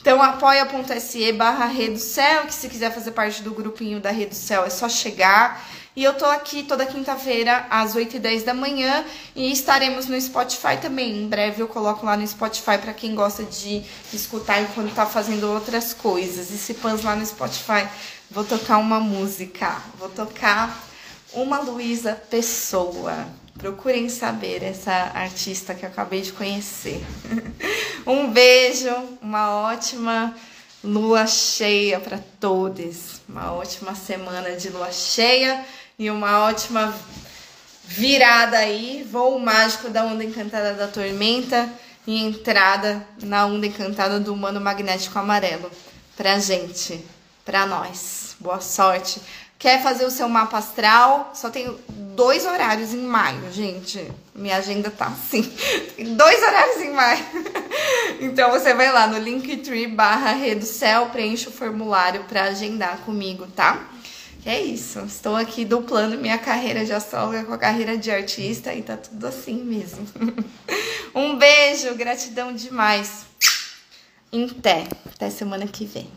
[0.00, 4.88] Então, apoia.se barra Reducel, que se quiser fazer parte do grupinho da Reducel é só
[4.88, 5.62] chegar.
[5.96, 9.04] E eu tô aqui toda quinta-feira, às 8h10 da manhã,
[9.34, 11.24] e estaremos no Spotify também.
[11.24, 15.52] Em breve eu coloco lá no Spotify para quem gosta de escutar enquanto tá fazendo
[15.52, 16.52] outras coisas.
[16.52, 17.88] E se pãs lá no Spotify,
[18.30, 19.82] vou tocar uma música.
[19.98, 20.80] Vou tocar
[21.32, 23.26] uma Luísa Pessoa.
[23.58, 27.04] Procurem saber essa artista que eu acabei de conhecer.
[28.06, 30.32] um beijo, uma ótima
[30.82, 33.20] lua cheia para todos.
[33.28, 35.64] Uma ótima semana de lua cheia
[35.98, 36.94] e uma ótima
[37.84, 39.04] virada aí.
[39.10, 41.68] Voo mágico da onda encantada da tormenta
[42.06, 45.68] e entrada na onda encantada do humano magnético amarelo.
[46.16, 47.04] Pra gente,
[47.44, 48.36] pra nós.
[48.38, 49.20] Boa sorte.
[49.58, 51.32] Quer fazer o seu mapa astral?
[51.34, 51.76] Só tenho
[52.14, 54.08] dois horários em maio, gente.
[54.32, 55.42] Minha agenda tá assim.
[56.16, 57.24] dois horários em maio.
[58.20, 63.84] então você vai lá no linktree barra Reducel, preenche o formulário para agendar comigo, tá?
[64.42, 65.00] Que é isso.
[65.00, 69.26] Estou aqui duplando minha carreira de astróloga com a carreira de artista e tá tudo
[69.26, 70.06] assim mesmo.
[71.12, 73.26] um beijo, gratidão demais.
[74.32, 76.08] Até, até semana que vem.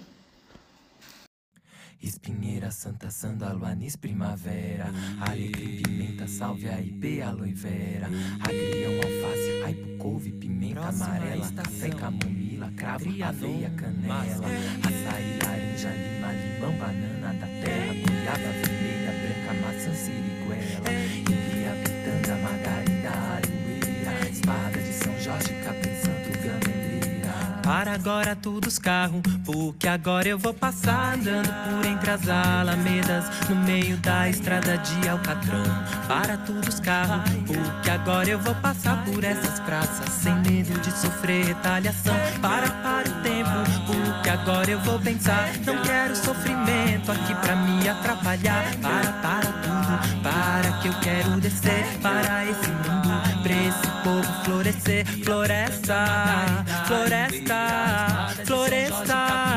[2.01, 4.91] Espinheira, santa, sândalo, anis, primavera.
[5.19, 8.07] Alecrim, pimenta, salvia, ipê, aloe vera.
[8.41, 11.51] Agrião, alface, aipo, couve, pimenta amarela.
[11.51, 14.47] Café, camomila, cravo, aveia, canela.
[14.83, 21.20] Açaí, laranja, lima, limão, banana da terra Goiaba vermelha, branca, maçã, siriguela.
[27.71, 33.55] Para agora todos carro, porque agora eu vou passar andando por entre as alamedas, no
[33.55, 35.63] meio da estrada de Alcatrão.
[36.05, 41.45] Para todos carro, porque agora eu vou passar por essas praças sem medo de sofrer
[41.45, 42.13] retaliação.
[42.41, 43.49] Para para o tempo,
[43.87, 48.65] porque agora eu vou pensar, não quero sofrimento aqui pra me atrapalhar.
[48.81, 55.05] Para para tudo, para que eu quero descer para esse mundo, pra esse povo florescer,
[55.23, 56.05] floresta,
[56.87, 59.50] floresta, floresta.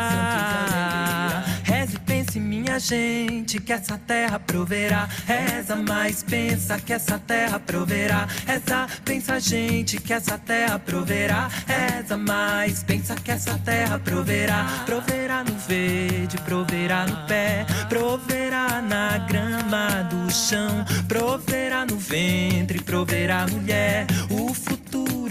[2.74, 5.08] Minha gente, que essa terra proverá.
[5.28, 8.26] Reza, mas pensa que essa terra proverá.
[8.44, 11.48] Reza, pensa, gente, que essa terra proverá.
[11.68, 14.82] Reza, mas pensa que essa terra proverá.
[14.86, 23.46] Proverá no verde, proverá no pé, proverá na grama do chão, proverá no ventre, proverá
[23.46, 24.04] mulher.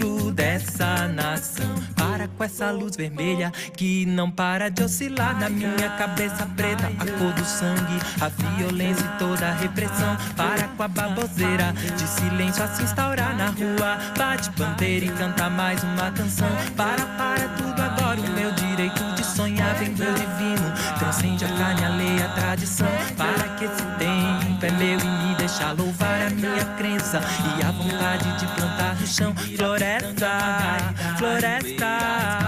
[0.04, 1.74] Futuro dessa nação.
[1.96, 6.88] Para com essa luz vermelha que não para de oscilar na minha cabeça preta.
[6.88, 10.14] A cor do sangue, a violência e toda a repressão.
[10.36, 13.98] Para com a baboseira de silêncio a se instaurar na rua.
[14.18, 16.50] Bate bandeira e canta mais uma canção.
[16.76, 18.20] Para, para tudo agora.
[18.20, 20.98] O meu direito de sonhar vem do divino.
[20.98, 22.88] Transcende a carne alheia, a tradição.
[23.16, 26.93] Para que esse tempo é meu e me deixa louvar a minha crença.
[27.16, 29.32] E a vontade de plantar no chão.
[29.56, 32.43] Floresta, floresta.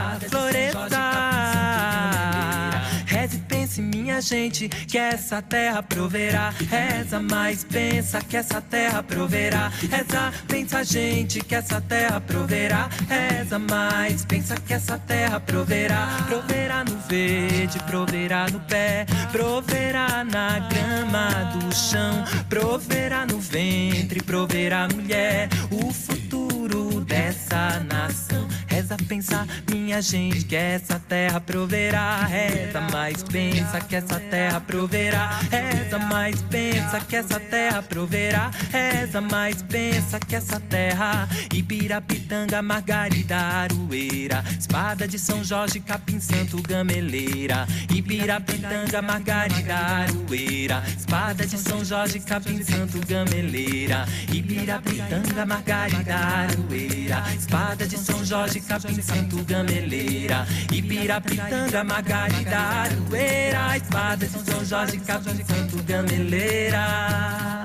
[4.16, 6.50] Minha gente, que essa terra proverá.
[6.70, 9.68] Reza, mas pensa que essa terra proverá.
[9.68, 12.88] Reza, pensa, gente, que essa terra proverá.
[13.08, 16.24] Reza, mas pensa que essa terra proverá.
[16.26, 24.88] Proverá no verde, proverá no pé, proverá na grama do chão, proverá no ventre, proverá
[24.88, 25.48] mulher.
[25.70, 28.48] O futuro dessa nação.
[28.76, 32.26] Reza, pensa, minha gente, que essa terra proverá.
[32.26, 35.40] Reza, mas pensa que essa terra proverá.
[35.50, 38.50] Reza, mas pensa que essa terra proverá.
[38.70, 41.26] Reza, mas pensa que essa terra.
[41.54, 44.44] Ibirapitanga, Margarida, Aroeira.
[44.58, 47.66] Espada de São Jorge, Capim Santo, Gameleira.
[47.88, 50.82] Ibirapitanga, Margarida, Aroeira.
[50.86, 54.06] Espada de São Jorge, Capim Santo, Gameleira.
[54.30, 57.24] Ibirapitanga, Margarida, Aroeira.
[57.34, 60.46] Espada de São Jorge, Capim Santo, Gameleira.
[60.72, 63.76] Ibirapitanga, Margarida, Aroeira.
[63.76, 67.64] Espada São Jorge, Capim Santo, Gameleira.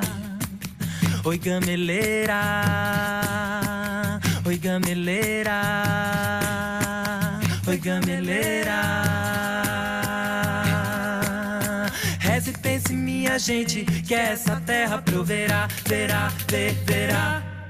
[1.24, 2.42] Oi, gameleira.
[4.46, 5.62] Oi, gameleira.
[7.68, 8.82] Oi, gameleira.
[12.20, 17.61] Reze pense, minha gente, que essa terra proverá, verá, ver, verá.